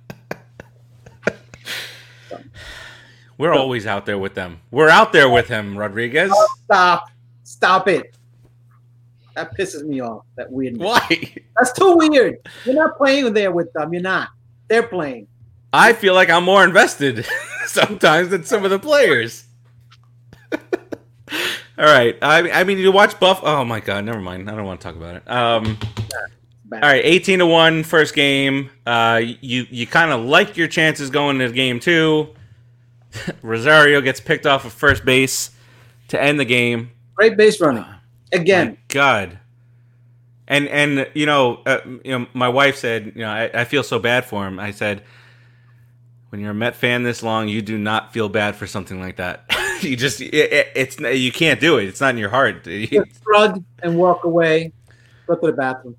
[3.37, 4.59] We're always out there with them.
[4.71, 6.31] We're out there with him, Rodriguez.
[6.63, 7.09] Stop.
[7.43, 8.15] Stop it.
[9.35, 10.25] That pisses me off.
[10.37, 10.85] That weirdness.
[10.85, 11.33] Why?
[11.57, 12.37] That's too weird.
[12.63, 13.93] You're not playing there with them.
[13.93, 14.29] You're not.
[14.69, 15.27] They're playing.
[15.73, 17.25] I feel like I'm more invested
[17.65, 19.43] sometimes than some of the players.
[20.51, 20.59] All
[21.77, 22.17] right.
[22.21, 23.41] I, I mean, you watch Buff.
[23.43, 24.05] Oh my God.
[24.05, 24.49] Never mind.
[24.49, 25.29] I don't want to talk about it.
[25.29, 25.77] Um.
[26.71, 27.03] All right.
[27.03, 28.69] 18 to one first game.
[28.85, 29.21] Uh.
[29.41, 32.33] You you kind of like your chances going into game two.
[33.41, 35.51] Rosario gets picked off of first base
[36.09, 36.91] to end the game.
[37.15, 37.85] Great base running.
[38.31, 38.69] Again.
[38.69, 39.39] My God.
[40.47, 43.81] And and you know, uh, you know, my wife said, you know, I, I feel
[43.81, 44.59] so bad for him.
[44.59, 45.03] I said,
[46.29, 49.15] when you're a Met fan this long, you do not feel bad for something like
[49.17, 49.45] that.
[49.81, 51.85] you just, it, it, it's you can't do it.
[51.85, 52.63] It's not in your heart.
[52.65, 54.71] Shrug and walk away.
[55.25, 55.95] Go to the bathroom.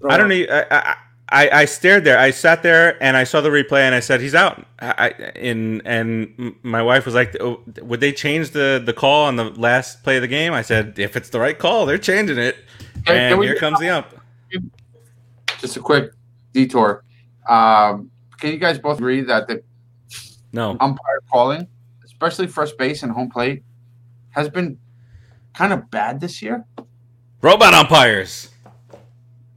[0.00, 0.50] Throw I don't need.
[0.50, 0.96] I, I
[1.28, 2.18] I I stared there.
[2.18, 4.64] I sat there and I saw the replay and I said he's out.
[4.78, 9.34] I, I and my wife was like, oh, "Would they change the the call on
[9.36, 12.38] the last play of the game?" I said, "If it's the right call, they're changing
[12.38, 12.56] it."
[13.06, 14.06] And we- here comes the ump.
[15.60, 16.12] Just a quick
[16.52, 17.02] detour.
[17.48, 19.62] Um, can you guys both agree that the
[20.52, 21.66] No, umpire calling,
[22.04, 23.64] especially first base and home plate,
[24.30, 24.78] has been
[25.54, 26.64] kind of bad this year?
[27.42, 28.50] robot umpires.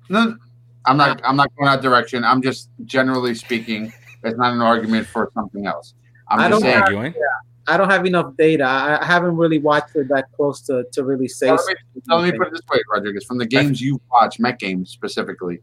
[0.09, 0.35] No,
[0.85, 1.21] I'm not.
[1.23, 2.23] I'm not going that direction.
[2.23, 3.93] I'm just generally speaking.
[4.23, 5.93] It's not an argument for something else.
[6.29, 6.73] I'm I just don't saying.
[6.75, 7.13] have- Arguing.
[7.67, 8.63] I don't have enough data.
[8.63, 11.47] I I haven't really watched it that close to, to really say.
[11.47, 13.25] Well, let, me, so let me put it this way, Rodriguez.
[13.25, 15.59] From the games you watch, Met games specifically,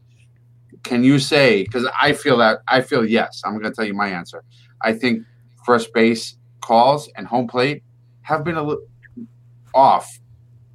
[0.83, 1.63] can you say?
[1.63, 3.41] Because I feel that I feel yes.
[3.43, 4.43] I'm going to tell you my answer.
[4.81, 5.23] I think
[5.65, 7.83] first base calls and home plate
[8.21, 8.85] have been a little
[9.73, 10.19] off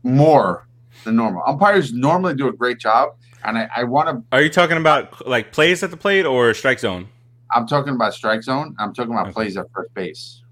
[0.03, 0.67] more
[1.05, 1.43] than normal.
[1.47, 4.37] Umpires normally do a great job, and I, I want to.
[4.37, 7.09] Are you talking about like plays at the plate or strike zone?
[7.55, 8.75] I'm talking about strike zone.
[8.79, 9.35] I'm talking about Okay.
[9.35, 10.43] plays at first base.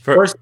[0.00, 0.36] For, First,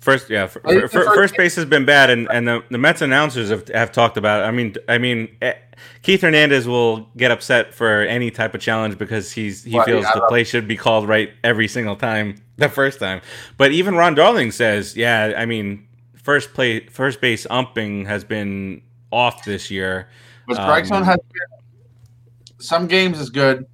[0.00, 3.02] first, yeah, for, for, first- first base has been bad, and, and the, the Mets
[3.02, 4.46] announcers have, have talked about it.
[4.46, 5.54] I mean, I mean, eh,
[6.02, 10.04] Keith Hernandez will get upset for any type of challenge because he's he Well, feels
[10.04, 13.20] yeah, the play should be called right every single time the first time.
[13.56, 18.82] But even Ron Darling says, yeah, I mean, first play first base umping has been
[19.10, 20.08] off this year.
[20.46, 23.66] But strike Um, zone has been, some games is good,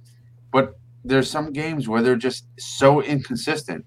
[0.51, 3.85] but there's some games where they're just so inconsistent.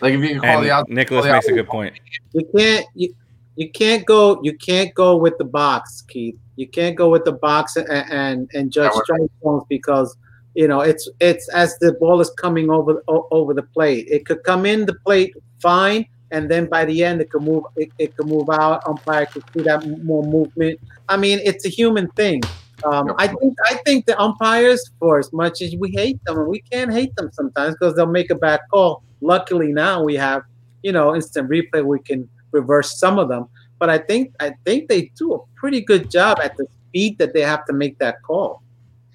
[0.00, 1.94] Like if you can call the out, Nicholas makes a good point.
[2.32, 3.14] You can't you,
[3.56, 6.38] you can't go you can't go with the box, Keith.
[6.56, 10.16] You can't go with the box and and, and judge strike zones because
[10.54, 14.06] you know it's it's as the ball is coming over over the plate.
[14.08, 17.64] It could come in the plate fine, and then by the end it can move
[17.76, 18.82] it, it could move out.
[18.86, 20.80] Umpire could see that more movement.
[21.08, 22.42] I mean, it's a human thing.
[22.84, 23.16] Um, Yep.
[23.18, 26.60] I think I think the umpires, for as much as we hate them, and we
[26.70, 29.02] can't hate them sometimes because they'll make a bad call.
[29.20, 30.42] Luckily now we have,
[30.82, 31.84] you know, instant replay.
[31.84, 33.46] We can reverse some of them,
[33.78, 37.32] but I think I think they do a pretty good job at the speed that
[37.32, 38.63] they have to make that call.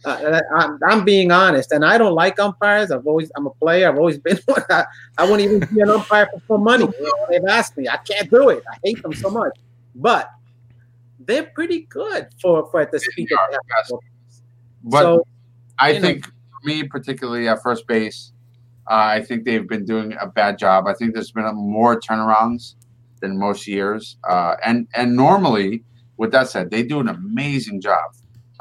[0.06, 2.92] Uh, I, I'm, I'm being honest, and I don't like umpires.
[2.92, 3.90] I've always I'm a player.
[3.90, 4.64] I've always been one.
[4.70, 4.86] I,
[5.18, 6.86] I wouldn't even be an umpire for some money.
[6.86, 7.88] You know, they've asked me.
[7.88, 8.64] I can't do it.
[8.72, 9.58] I hate them so much,
[9.96, 10.30] but
[11.20, 13.28] they're pretty good for for at the speed.
[13.30, 13.92] They are, yes.
[14.84, 15.26] but so
[15.78, 16.02] I know.
[16.02, 18.32] think for me particularly at first base,
[18.90, 20.88] uh, I think they've been doing a bad job.
[20.88, 22.76] I think there's been a more turnarounds
[23.22, 25.84] than most years, uh, and and normally,
[26.18, 28.12] with that said, they do an amazing job.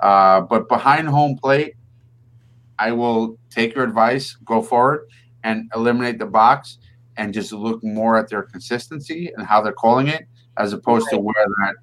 [0.01, 1.75] Uh, but behind home plate,
[2.79, 5.09] I will take your advice, go forward,
[5.45, 6.79] and eliminate the box,
[7.17, 10.27] and just look more at their consistency and how they're calling it,
[10.57, 11.75] as opposed to where that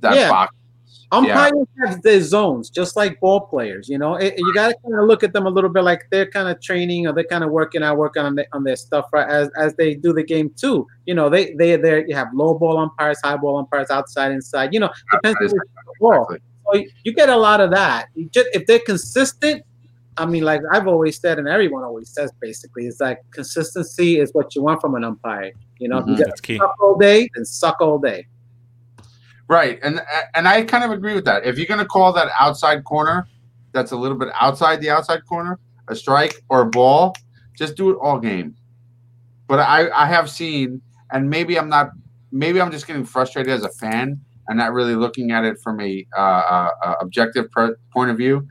[0.00, 0.30] that Yeah.
[0.30, 0.54] box.
[0.86, 1.06] is.
[1.10, 1.18] Yeah.
[1.18, 3.88] Umpires have their zones, just like ball players.
[3.88, 6.06] You know, It- you got to kind of look at them a little bit like
[6.12, 8.76] they're kind of training or they're kind of working out, working on, the, on their
[8.76, 10.86] stuff right, as as they do the game too.
[11.06, 14.72] You know, they they they you have low ball umpires, high ball umpires, outside, inside.
[14.72, 15.64] You know, depends on the
[15.98, 16.12] ball.
[16.24, 16.38] Exactly.
[16.72, 18.08] So you get a lot of that.
[18.14, 19.62] You just if they're consistent.
[20.16, 24.30] I mean, like I've always said, and everyone always says, basically, it's like consistency is
[24.32, 25.52] what you want from an umpire.
[25.78, 26.10] You know, if Mhm.
[26.10, 26.58] you get That's key.
[26.58, 28.26] suck all day, then suck all day.
[29.48, 30.02] Right, and
[30.34, 31.46] and I kind of agree with that.
[31.46, 33.26] If you're going to call that outside corner,
[33.72, 35.58] that's a little bit outside the outside corner,
[35.88, 37.14] a strike or a ball,
[37.56, 38.54] just do it all game.
[39.46, 41.92] But I, I have seen, and maybe I'm not,
[42.32, 45.80] maybe I'm just getting frustrated as a fan and not really looking at it from
[45.80, 48.46] a uh, uh, uh objective per- point of view.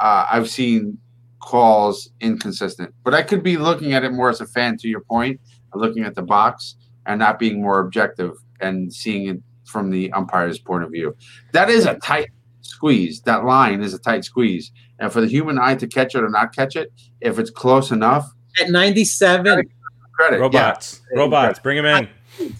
[0.00, 0.98] Uh, I've seen
[1.40, 4.76] calls inconsistent, but I could be looking at it more as a fan.
[4.78, 5.40] To your point,
[5.74, 6.76] looking at the box
[7.06, 11.14] and not being more objective and seeing it from the umpire's point of view.
[11.52, 12.30] That is a tight
[12.62, 13.20] squeeze.
[13.22, 14.72] That line is a tight squeeze.
[14.98, 17.90] And for the human eye to catch it or not catch it, if it's close
[17.90, 19.70] enough, at 97,
[20.12, 20.40] credit.
[20.40, 21.20] Robots, Yeah.
[21.20, 22.08] robots, bring them in.
[22.40, 22.52] I,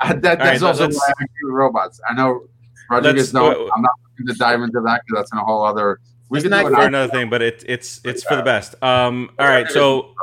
[0.00, 2.00] that, that's right, also why I with robots.
[2.08, 2.42] I know
[2.90, 3.32] Rodriguez.
[3.32, 6.00] No, uh, I'm not going to dive into that because that's in a whole other.
[6.28, 8.74] We can not do for another thing, but it, it's it's for the best.
[8.82, 10.14] Um, all right, so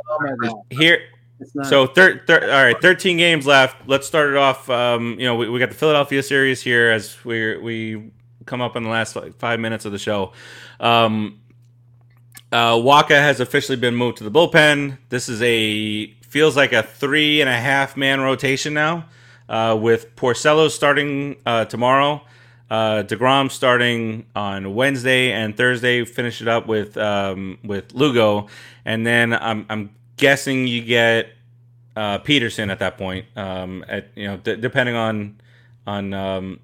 [0.70, 1.00] here,
[1.64, 3.88] so thir- thir- all right, thirteen games left.
[3.88, 4.70] Let's start it off.
[4.70, 8.12] Um, you know, we, we got the Philadelphia series here as we we
[8.46, 10.34] come up in the last like five minutes of the show.
[10.80, 11.40] Um,
[12.52, 14.98] uh, Wacha has officially been moved to the bullpen.
[15.10, 19.06] This is a feels like a three and a half man rotation now,
[19.50, 22.22] uh, with Porcello starting uh, tomorrow,
[22.70, 26.06] uh, Degrom starting on Wednesday and Thursday.
[26.06, 28.48] Finish it up with um, with Lugo,
[28.86, 31.30] and then I'm I'm guessing you get
[31.96, 33.26] uh, Peterson at that point.
[33.36, 35.40] Um, at you know d- depending on
[35.86, 36.60] on um,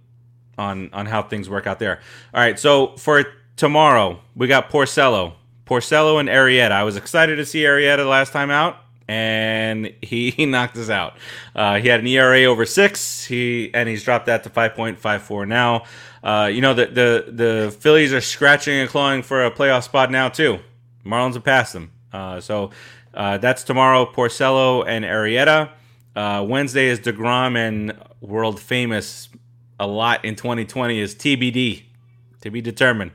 [0.58, 2.00] on on how things work out there.
[2.34, 3.24] All right, so for
[3.56, 5.34] tomorrow we got Porcello,
[5.66, 6.72] Porcello and Arrieta.
[6.72, 8.78] I was excited to see Arrieta last time out,
[9.10, 11.18] and he, he knocked us out.
[11.56, 13.26] Uh, he had an ERA over six.
[13.26, 15.84] He and he's dropped that to five point five four now.
[16.24, 20.12] Uh, you know the the the Phillies are scratching and clawing for a playoff spot
[20.12, 20.60] now too.
[21.06, 21.92] Marlins have passed them.
[22.14, 22.72] Uh, so
[23.14, 24.06] uh, that's tomorrow.
[24.06, 25.72] Porcello and Arrieta.
[26.16, 29.30] Uh, Wednesday is Degrom and world famous
[29.80, 31.84] a lot in 2020 is TBD
[32.42, 33.12] to be determined.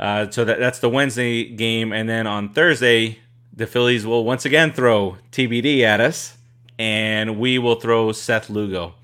[0.00, 3.20] Uh, so that, that's the Wednesday game, and then on Thursday,
[3.56, 6.36] the Phillies will once again throw TBD at us,
[6.78, 8.94] and we will throw Seth Lugo.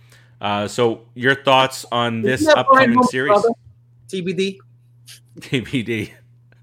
[0.41, 3.29] Uh, so your thoughts on this Isn't that Brian upcoming Holmes' series?
[3.29, 3.51] brother?
[4.09, 4.59] TBD.
[5.39, 6.13] TBD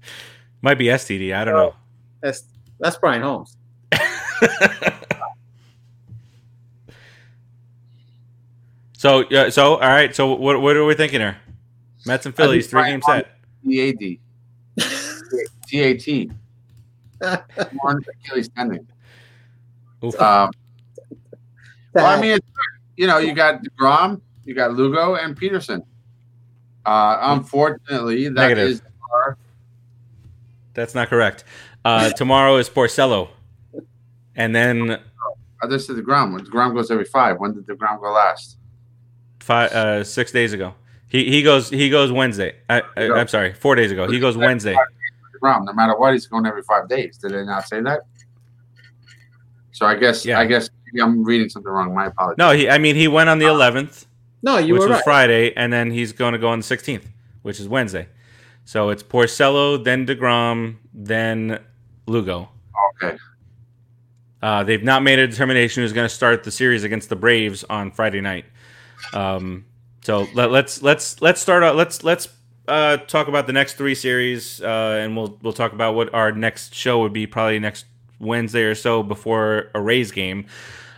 [0.62, 1.34] might be STD.
[1.34, 1.74] I don't know.
[2.20, 2.44] That's
[2.78, 3.56] that's Brian Holmes.
[8.92, 10.14] so yeah, so all right.
[10.14, 11.38] So what what are we thinking here?
[12.04, 13.30] Mets and Phillies, three game set.
[13.64, 14.18] TAD.
[15.70, 16.28] TAT.
[17.20, 18.86] More Achilles tendon.
[20.02, 20.50] Um,
[21.92, 22.46] well, I mean, it's,
[22.96, 25.82] you know, you got Degrom, you got Lugo, and Peterson.
[26.86, 28.68] Uh, unfortunately, that Negative.
[28.68, 29.36] is our
[30.74, 31.44] That's not correct.
[31.84, 33.28] Uh, tomorrow is Porcello,
[34.36, 34.98] and then
[35.62, 36.38] other to Degrom.
[36.40, 37.38] Degrom goes every five.
[37.38, 38.56] When did Degrom go last?
[39.48, 40.74] five uh, six days ago.
[41.08, 42.54] He he goes he goes Wednesday.
[42.68, 44.06] I, I, I'm sorry, four days ago.
[44.10, 44.76] He goes Wednesday.
[45.38, 47.18] Degrom, no matter what, he's going every five days.
[47.18, 48.02] Did they not say that?
[49.72, 50.40] So I guess Yeah.
[50.40, 50.70] I guess
[51.00, 51.94] I'm reading something wrong.
[51.94, 52.38] My apologies.
[52.38, 52.68] No, he.
[52.68, 54.06] I mean, he went on the 11th,
[54.42, 55.04] no, you which were was right.
[55.04, 57.04] Friday, and then he's going to go on the 16th,
[57.42, 58.08] which is Wednesday.
[58.64, 61.60] So it's Porcello, then Degrom, then
[62.06, 62.50] Lugo.
[63.02, 63.16] Okay.
[64.42, 67.64] Uh, they've not made a determination who's going to start the series against the Braves
[67.64, 68.44] on Friday night.
[69.12, 69.64] Um,
[70.02, 71.76] so let, let's let's let's start out.
[71.76, 72.28] Let's let's
[72.68, 76.30] uh, talk about the next three series, uh, and we'll we'll talk about what our
[76.32, 77.86] next show would be probably next
[78.20, 80.46] Wednesday or so before a Rays game.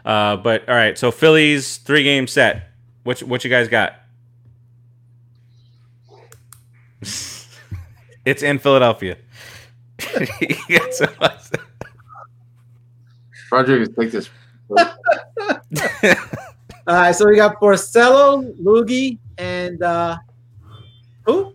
[0.05, 2.69] Uh, but all right, so Phillies three game set.
[3.05, 3.95] What you- what you guys got?
[8.25, 9.17] it's in Philadelphia.
[10.69, 11.03] It's-
[13.53, 14.31] Rodriguez, take this.
[16.87, 20.17] All right, so we got Porcello, Lugi, and uh,
[21.27, 21.53] who?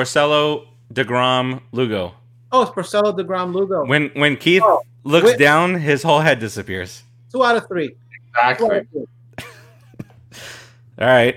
[0.00, 2.12] Porcello, Degrom, Lugo.
[2.52, 3.86] Oh, it's Porcello, Degrom, Lugo.
[3.86, 5.38] When when Keith Oh, looks wait.
[5.38, 7.02] down, his whole head disappears.
[7.32, 7.88] Two out of three.
[7.88, 7.94] Two
[8.42, 8.78] out Exactly.
[8.78, 9.06] of three.
[11.00, 11.36] All right,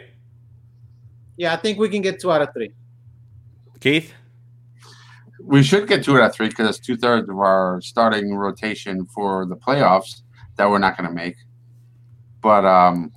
[1.37, 2.71] Yeah, I think we can get two out of three.
[3.79, 4.13] Keith.
[5.41, 9.05] We should get two out of three because it's two thirds of our starting rotation
[9.05, 10.21] for the playoffs
[10.57, 11.35] that we're not going to make.
[12.41, 13.11] But um,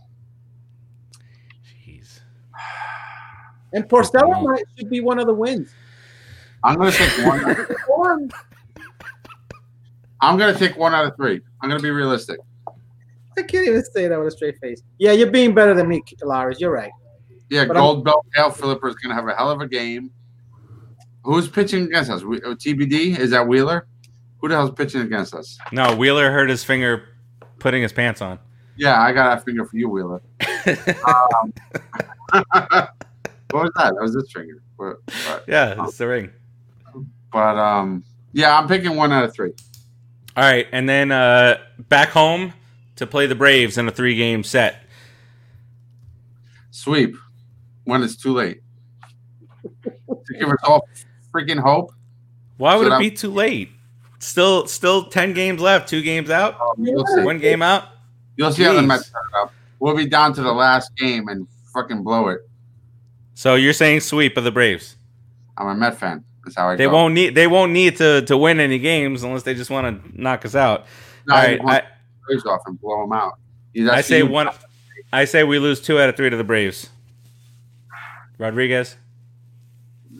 [1.85, 2.21] Jeez.
[3.73, 5.73] And Porcello might, should be one of the wins.
[6.65, 7.67] I'm going to take one.
[7.89, 8.29] Or-
[10.21, 11.41] I'm going to take one out of three.
[11.61, 12.39] I'm going to be realistic.
[13.37, 14.83] I can't even say that with a straight face.
[14.99, 16.61] Yeah, you're being better than me, Lars.
[16.61, 16.93] You're right.
[17.51, 19.67] Yeah, But I'm- Gold Belt Dale Philipper is going to have a hell of a
[19.67, 20.11] game.
[21.25, 22.23] Who's pitching against us?
[22.25, 23.19] We, oh, TBD?
[23.19, 23.87] Is that Wheeler?
[24.41, 25.57] Who the hell's pitching against us?
[25.71, 27.09] No, Wheeler hurt his finger
[27.61, 28.39] putting his pants on.
[28.77, 30.23] Yeah, I got a finger for you, Wheeler.
[31.07, 31.53] Um,
[33.53, 33.95] What was that?
[33.95, 34.63] That was this finger.
[34.79, 36.31] But, but, Yeah, it's the ring.
[37.33, 39.53] but, um, yeah, I'm picking one out of three.
[40.37, 42.55] All right, and then uh, back home
[42.97, 44.83] to play the Braves in a three-game set.
[46.71, 47.15] Sweep
[47.85, 48.63] when it's too late.
[49.85, 50.89] to give us all
[51.35, 51.93] freaking hope.
[52.57, 53.71] Why would So it that- be too late?
[54.21, 55.89] Still, still ten games left.
[55.89, 56.55] Two games out.
[56.61, 57.23] Um, you'll see.
[57.25, 57.89] One game out.
[58.37, 58.87] You'll see how the Jeez.
[58.87, 59.53] Mets turn up.
[59.81, 62.49] We'll be down to the last game and fucking blow it.
[63.35, 64.97] So you're saying sweep of the Braves?
[65.57, 66.25] I'm a Met fan.
[66.45, 66.93] That's how I They go.
[66.93, 67.35] won't need.
[67.35, 70.55] They won't need to to win any games unless they just want to knock us
[70.55, 70.87] out.
[71.27, 71.83] No, All I right, I,
[72.27, 73.39] Braves off and blow them out.
[73.91, 74.49] I say one.
[75.13, 76.91] I say we lose two out of three to the Braves.
[78.39, 78.97] Rodriguez,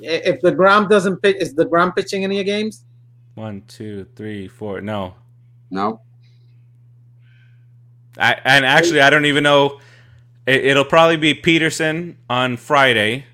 [0.01, 2.85] If the Grom doesn't pitch, is the Grom pitching any games?
[3.35, 4.81] one, two, three, four.
[4.81, 5.15] No,
[5.71, 6.01] No.
[8.19, 9.81] I and actually I don't even know.
[10.47, 13.27] It, it'll probably be Peterson on Friday.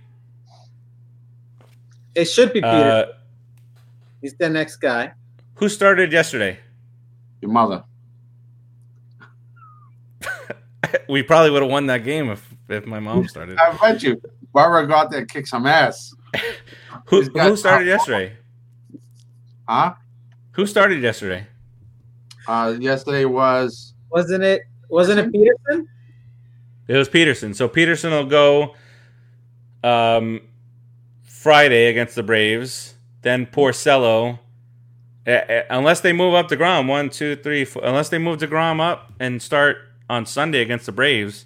[2.14, 2.66] It should be Peter.
[2.66, 3.04] Uh,
[4.20, 5.12] He's the next guy.
[5.54, 6.58] who started yesterday?
[7.40, 7.84] Your mother.
[11.08, 13.58] We probably would have won that game if if my mom started.
[13.58, 14.20] I bet you.
[14.54, 16.14] Barbara go out there and kick some ass.
[17.06, 18.36] Who got- who started yesterday?
[19.68, 19.94] Huh?
[20.52, 21.46] Who started yesterday?
[22.46, 24.62] Uh, yesterday was Wasn't it?
[24.88, 25.86] Wasn't it Peterson?
[26.88, 27.54] It was Peterson.
[27.54, 28.74] So Peterson will go
[29.84, 30.40] um,
[31.22, 32.94] Friday against the Braves.
[33.22, 34.38] Then Porcello,
[35.26, 38.80] unless they move up to Grom, one, two, three, four, unless they move to Grom
[38.80, 39.76] up and start
[40.08, 41.44] on Sunday against the Braves.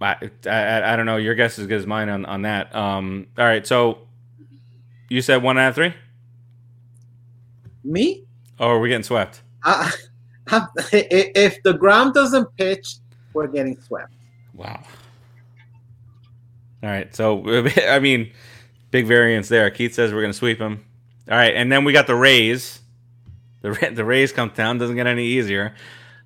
[0.00, 1.16] I, I, I don't know.
[1.16, 2.74] Your guess is as good as mine on, on that.
[2.74, 3.66] Um, all right.
[3.66, 3.98] So
[5.08, 5.94] you said one out of three?
[7.82, 8.24] Me?
[8.60, 9.42] Oh, are we getting swept?
[9.62, 9.90] I,
[10.92, 12.96] if the Grom doesn't pitch,
[13.32, 14.12] we're getting swept.
[14.54, 14.82] Wow.
[16.82, 17.14] All right.
[17.14, 17.42] So,
[17.88, 18.32] I mean,
[18.90, 19.70] big variance there.
[19.70, 20.84] Keith says we're going to sweep him.
[21.30, 21.54] All right.
[21.54, 22.80] And then we got the Rays.
[23.62, 24.78] The, Ra- the Rays come down.
[24.78, 25.74] Doesn't get any easier.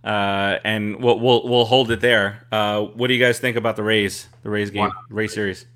[0.02, 2.46] Uh, and we'll, we'll, we'll hold it there.
[2.50, 4.28] Uh, what do you guys think about the Rays?
[4.42, 4.92] The Rays game, One.
[5.10, 5.66] Rays series?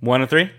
[0.00, 0.50] One and three?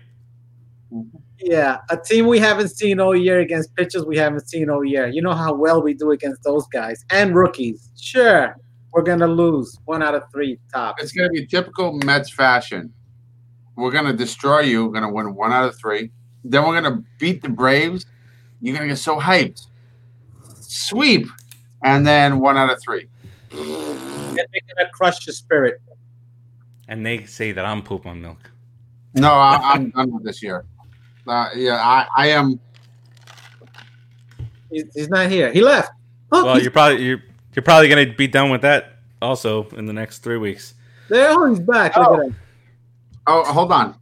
[1.42, 5.08] Yeah, a team we haven't seen all year against pitchers we haven't seen all year.
[5.08, 7.90] You know how well we do against those guys and rookies.
[7.98, 8.56] Sure,
[8.92, 10.96] we're gonna lose one out of three top.
[10.98, 12.92] it's gonna be typical Mets fashion.
[13.76, 14.86] We're gonna destroy you.
[14.86, 16.10] We're gonna win one out of three.
[16.44, 18.04] Then we're gonna beat the Braves.
[18.60, 19.66] You're gonna get so hyped.
[20.60, 21.26] Sweep,
[21.82, 23.08] and then one out of three.
[23.52, 25.80] And they're gonna crush your spirit.
[26.86, 28.50] And they say that I'm poop on milk.
[29.14, 30.64] No, I, I'm done with this year.
[31.30, 32.58] Uh, yeah, I, I am.
[34.70, 35.52] He's, he's not here.
[35.52, 35.92] He left.
[36.32, 37.22] Oh, Well, he's you're probably you're,
[37.54, 40.74] you're probably going to be done with that also in the next three weeks.
[41.08, 41.28] there.
[41.30, 41.96] Oh, he's back.
[41.96, 42.14] Look Oh.
[42.20, 42.36] at him.
[43.26, 43.94] Oh, hold on.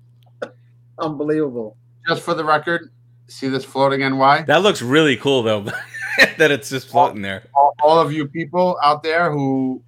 [0.98, 1.76] Unbelievable.
[2.06, 2.90] Just for the record,
[3.26, 4.42] see this floating NY?
[4.46, 5.60] That looks really cool though,
[6.38, 7.44] that it's just floating there.
[7.54, 9.82] All, all of you people out there who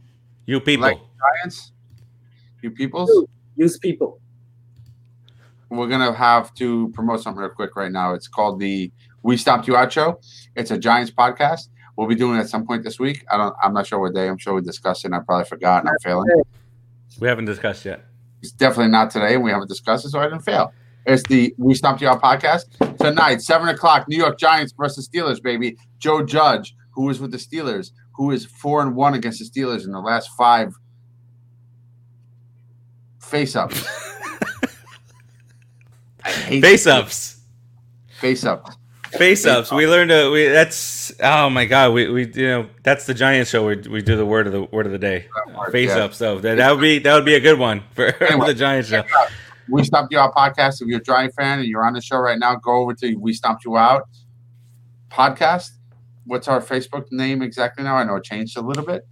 [0.46, 0.82] You people.
[0.88, 0.98] Like-
[1.42, 1.72] Giants,
[2.62, 3.26] you peoples,
[3.56, 4.19] Use people.
[5.70, 8.12] We're gonna have to promote something real quick right now.
[8.14, 8.90] It's called the
[9.22, 10.20] We Stomped You Out Show.
[10.56, 11.68] It's a Giants podcast.
[11.96, 13.24] We'll be doing it at some point this week.
[13.30, 13.54] I don't.
[13.62, 14.28] I'm not sure what day.
[14.28, 15.08] I'm sure we discussed it.
[15.08, 15.82] and I probably forgot.
[15.82, 16.28] And I'm failing.
[17.20, 18.04] We haven't discussed yet.
[18.42, 19.34] It's definitely not today.
[19.34, 20.72] and We haven't discussed it, so I didn't fail.
[21.06, 24.08] It's the We Stomped You Out podcast tonight, seven o'clock.
[24.08, 25.76] New York Giants versus Steelers, baby.
[25.98, 29.84] Joe Judge, who is with the Steelers, who is four and one against the Steelers
[29.84, 30.72] in the last five
[33.20, 33.84] face ups.
[36.50, 37.40] Hate Face ups.
[38.18, 38.76] Face ups.
[39.12, 39.72] Face ups.
[39.72, 43.50] We learned to we that's oh my god, we, we you know that's the Giants
[43.50, 45.26] show where we do the word of the word of the day.
[45.72, 46.04] Face Yeah.
[46.04, 46.38] ups though.
[46.38, 48.46] That, that would be that would be a good one for Anyway.
[48.48, 49.02] the Giants show.
[49.68, 50.82] We Stomped You Out podcast.
[50.82, 53.14] If you're a Giant fan and you're on the show right now, go over to
[53.16, 54.08] We Stomped You Out
[55.10, 55.70] podcast.
[56.24, 57.96] What's our Facebook name exactly now?
[57.96, 59.06] I know it changed a little bit.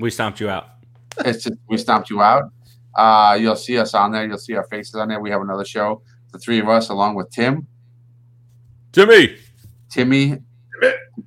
[0.00, 0.68] We stomped you out.
[1.24, 2.50] It's just We Stomped You Out.
[2.94, 4.26] Uh, you'll see us on there.
[4.26, 5.20] You'll see our faces on there.
[5.20, 6.02] We have another show,
[6.32, 7.66] the three of us, along with Tim,
[8.92, 9.36] Timmy,
[9.90, 10.38] Timmy,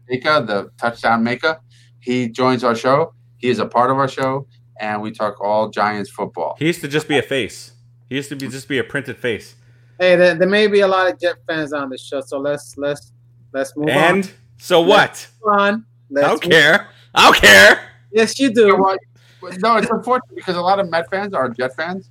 [0.07, 1.59] Mika, the touchdown maker.
[1.99, 3.13] He joins our show.
[3.37, 4.47] He is a part of our show,
[4.79, 6.55] and we talk all Giants football.
[6.59, 7.71] He used to just be a face.
[8.09, 9.55] He used to be just be a printed face.
[9.99, 12.75] Hey, there, there may be a lot of Jet fans on the show, so let's
[12.77, 13.11] let's
[13.53, 13.95] let's move on.
[13.97, 15.27] And so what?
[15.45, 15.85] on.
[16.09, 16.87] Let's I don't move- care.
[17.13, 17.89] I don't care.
[18.11, 18.97] Yes, you You know
[19.41, 19.57] do.
[19.61, 22.09] No, it's unfortunate because a lot of Met fans are Jet fans,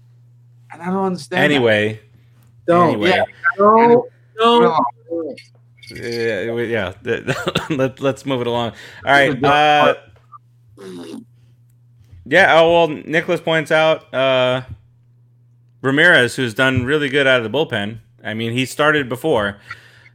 [0.72, 1.42] and I don't understand.
[1.52, 1.98] that.
[2.68, 2.90] Anyway, Don't.
[2.90, 3.24] anyway, Yeah.
[4.38, 4.78] No, no.
[5.10, 5.34] No.
[5.90, 7.34] yeah, yeah.
[7.70, 8.72] Let, let's move it along.
[9.04, 9.42] All right.
[9.42, 9.94] Uh,
[12.24, 12.60] Yeah.
[12.60, 14.62] Oh well, Nicholas points out uh,
[15.80, 18.00] Ramirez, who's done really good out of the bullpen.
[18.22, 19.60] I mean, he started before.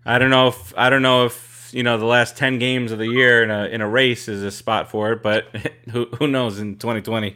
[0.06, 3.00] I don't know if I don't know if you know the last ten games of
[3.00, 5.46] the year in a in a race is a spot for it, but
[5.92, 7.36] who who knows in 2020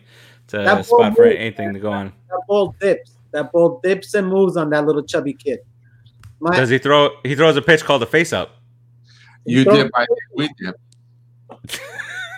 [0.49, 2.13] to spot for anything to go on.
[2.29, 3.16] That ball dips.
[3.31, 5.59] That ball dips and moves on that little chubby kid.
[6.39, 7.09] My, Does he throw?
[7.23, 8.51] He throws a pitch called a face up.
[9.45, 10.75] You Don't- dip, I dip, we dip.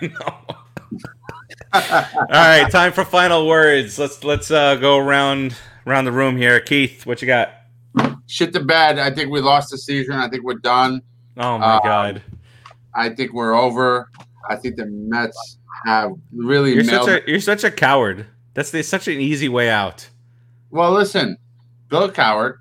[0.02, 0.36] no.
[1.72, 3.98] All right, time for final words.
[3.98, 5.54] Let's let's uh, go around
[5.86, 6.58] around the room here.
[6.60, 7.50] Keith, what you got?
[8.26, 8.98] Shit the bed.
[8.98, 10.14] I think we lost the season.
[10.14, 11.00] I think we're done.
[11.36, 12.22] Oh my Um, god,
[12.94, 14.10] I think we're over.
[14.48, 18.26] I think the Mets have really you're such a you're such a coward.
[18.54, 20.08] That's the, such an easy way out.
[20.70, 21.36] Well, listen,
[21.88, 22.60] Bill Coward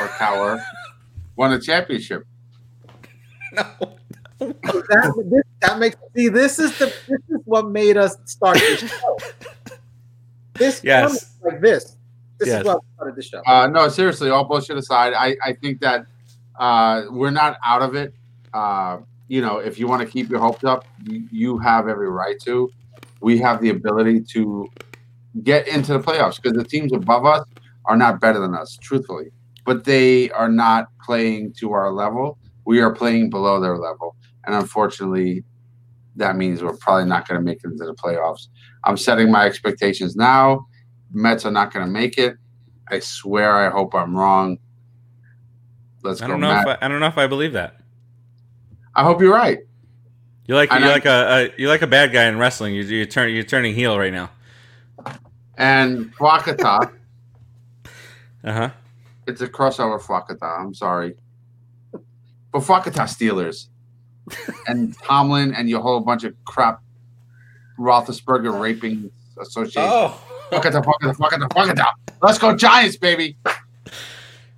[0.00, 0.62] or Cowher
[1.36, 2.24] won a championship.
[3.54, 3.64] No.
[4.88, 8.80] that, this, that makes see this is the this is what made us start this
[8.90, 9.18] show.
[10.54, 11.36] This Yes.
[11.44, 11.96] like this.
[12.38, 12.60] This Yes.
[12.62, 13.40] is what started the show.
[13.46, 16.06] Uh, no, seriously, all bullshit aside, I, I think that
[16.58, 18.14] uh, we're not out of it.
[18.52, 18.98] Uh,
[19.28, 22.40] you know, if you want to keep your hopes up, you, you have every right
[22.40, 22.68] to.
[23.20, 24.66] We have the ability to
[25.42, 27.44] get into the playoffs because the teams above us
[27.86, 29.30] are not better than us, truthfully.
[29.64, 32.38] But they are not playing to our level.
[32.64, 34.16] We are playing below their level.
[34.44, 35.44] And unfortunately,
[36.16, 38.48] that means we're probably not going to make it into the playoffs.
[38.84, 40.66] I'm setting my expectations now.
[41.12, 42.36] Mets are not going to make it.
[42.88, 44.58] I swear, I hope I'm wrong.
[46.02, 46.66] Let's I don't know Matt.
[46.66, 47.76] if I, I don't know if I believe that.
[48.94, 49.60] I hope you're right.
[50.46, 52.74] You like you're know- like a, a you like a bad guy in wrestling.
[52.74, 54.30] You you turn you're turning heel right now.
[55.62, 56.90] And Fwakata,
[58.44, 58.70] Uh huh.
[59.28, 60.58] it's a crossover Fwakata.
[60.60, 61.14] I'm sorry.
[61.92, 63.68] But Fwakata Steelers
[64.66, 66.82] and Tomlin and your whole bunch of crap
[67.78, 69.10] Roethlisberger raping
[69.40, 69.82] association.
[69.90, 70.20] Oh.
[70.50, 71.86] Fwakata, Fwakata, Fwakata, Fwakata.
[72.20, 73.36] Let's go Giants, baby.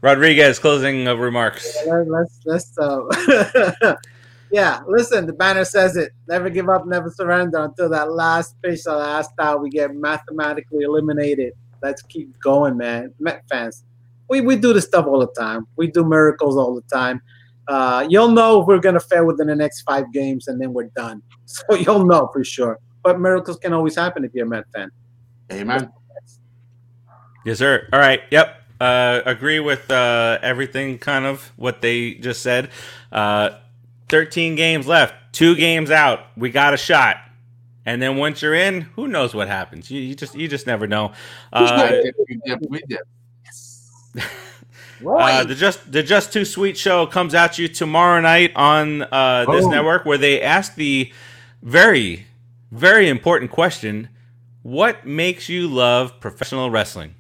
[0.00, 1.76] Rodriguez closing uh, remarks.
[1.86, 3.94] Let- let's let's uh
[4.55, 8.84] yeah listen the banner says it never give up never surrender until that last pitch
[8.84, 11.52] the last out we get mathematically eliminated
[11.82, 13.84] let's keep going man met fans
[14.30, 17.20] we, we do this stuff all the time we do miracles all the time
[17.66, 20.90] uh, you'll know if we're gonna fail within the next five games and then we're
[20.96, 24.64] done so you'll know for sure but miracles can always happen if you're a Met
[24.72, 24.90] fan
[25.52, 25.92] Amen.
[27.44, 27.86] Yes, sir.
[27.92, 28.22] All right.
[28.30, 28.62] Yep.
[28.80, 32.70] Uh, agree with uh, everything, kind of what they just said.
[33.12, 33.50] Uh,
[34.14, 36.20] 13 games left, two games out.
[36.36, 37.16] We got a shot.
[37.84, 39.90] And then once you're in, who knows what happens?
[39.90, 41.10] You, you just you just never know.
[41.52, 43.00] Uh, dip, you we dip.
[45.04, 49.46] uh, the just the just too sweet show comes at you tomorrow night on uh,
[49.50, 49.70] this Oh.
[49.70, 51.12] network, where they ask the
[51.60, 52.28] very
[52.70, 54.08] very important question:
[54.62, 57.16] What makes you love professional wrestling?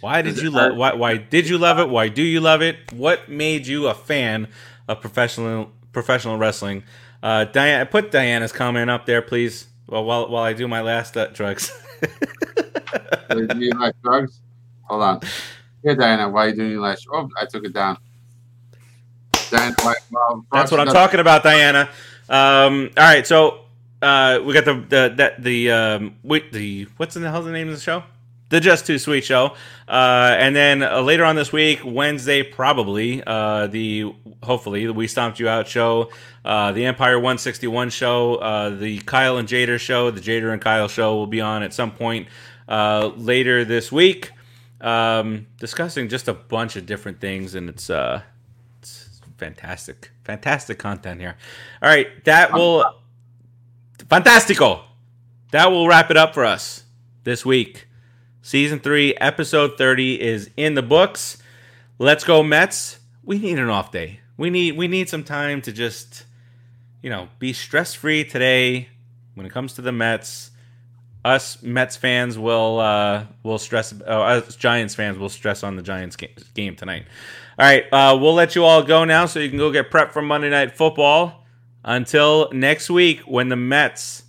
[0.00, 0.76] Why did you love?
[0.76, 1.88] Why, why did you love it?
[1.88, 2.76] Why do you love it?
[2.92, 4.46] What made you a fan
[4.86, 6.84] of professional professional wrestling?
[7.22, 9.66] Uh, Diana, put Diana's comment up there, please.
[9.86, 11.72] Well, while while I do my last uh, drugs.
[13.30, 14.40] Do you like drugs?
[14.84, 15.20] Hold on.
[15.82, 17.06] Here, Diana, why are you doing your last?
[17.12, 17.96] Oh, I took it down.
[19.50, 21.88] Diana, why, well, That's what I'm talking about, Diana.
[22.28, 23.62] Um, all right, so
[24.02, 27.52] uh, we got the the that the um, wait, the what's in the hell's the
[27.52, 28.02] name of the show?
[28.50, 29.54] The Just Too Sweet show,
[29.86, 35.06] uh, and then uh, later on this week, Wednesday, probably uh, the hopefully the We
[35.06, 36.10] Stomped You Out show,
[36.44, 40.88] uh, the Empire 161 show, uh, the Kyle and Jader show, the Jader and Kyle
[40.88, 42.26] show will be on at some point
[42.68, 44.32] uh, later this week,
[44.80, 48.20] um, discussing just a bunch of different things, and it's uh,
[48.80, 51.36] it's fantastic, fantastic content here.
[51.80, 52.84] All right, that will
[53.98, 54.82] fantastico.
[55.52, 56.82] That will wrap it up for us
[57.22, 57.86] this week.
[58.42, 61.42] Season three, episode thirty is in the books.
[61.98, 62.98] Let's go Mets.
[63.22, 64.20] We need an off day.
[64.36, 66.24] We need we need some time to just,
[67.02, 68.88] you know, be stress free today.
[69.34, 70.50] When it comes to the Mets,
[71.24, 73.92] us Mets fans will uh, will stress.
[73.92, 77.04] Uh, us Giants fans will stress on the Giants game tonight.
[77.58, 80.12] All right, uh, we'll let you all go now, so you can go get prepped
[80.12, 81.44] for Monday Night Football.
[81.84, 84.22] Until next week, when the Mets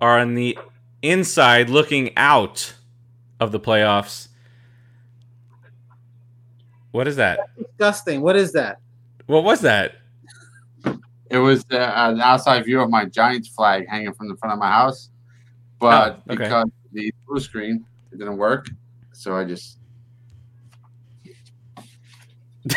[0.00, 0.58] are on the
[1.04, 2.74] inside looking out
[3.38, 4.28] of the playoffs.
[6.92, 7.40] What is that?
[7.58, 8.78] disgusting what is that
[9.26, 9.96] What was that?
[11.30, 14.58] It was uh, an outside view of my Giants flag hanging from the front of
[14.60, 15.10] my house,
[15.80, 16.44] but Oh, okay.
[16.44, 18.68] because the blue screen it didn't work,
[19.12, 19.78] so I just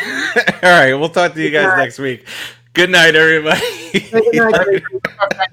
[0.62, 2.26] right, we'll talk to you guys next week.
[2.74, 3.60] Good night, everybody.
[3.92, 4.82] Good night,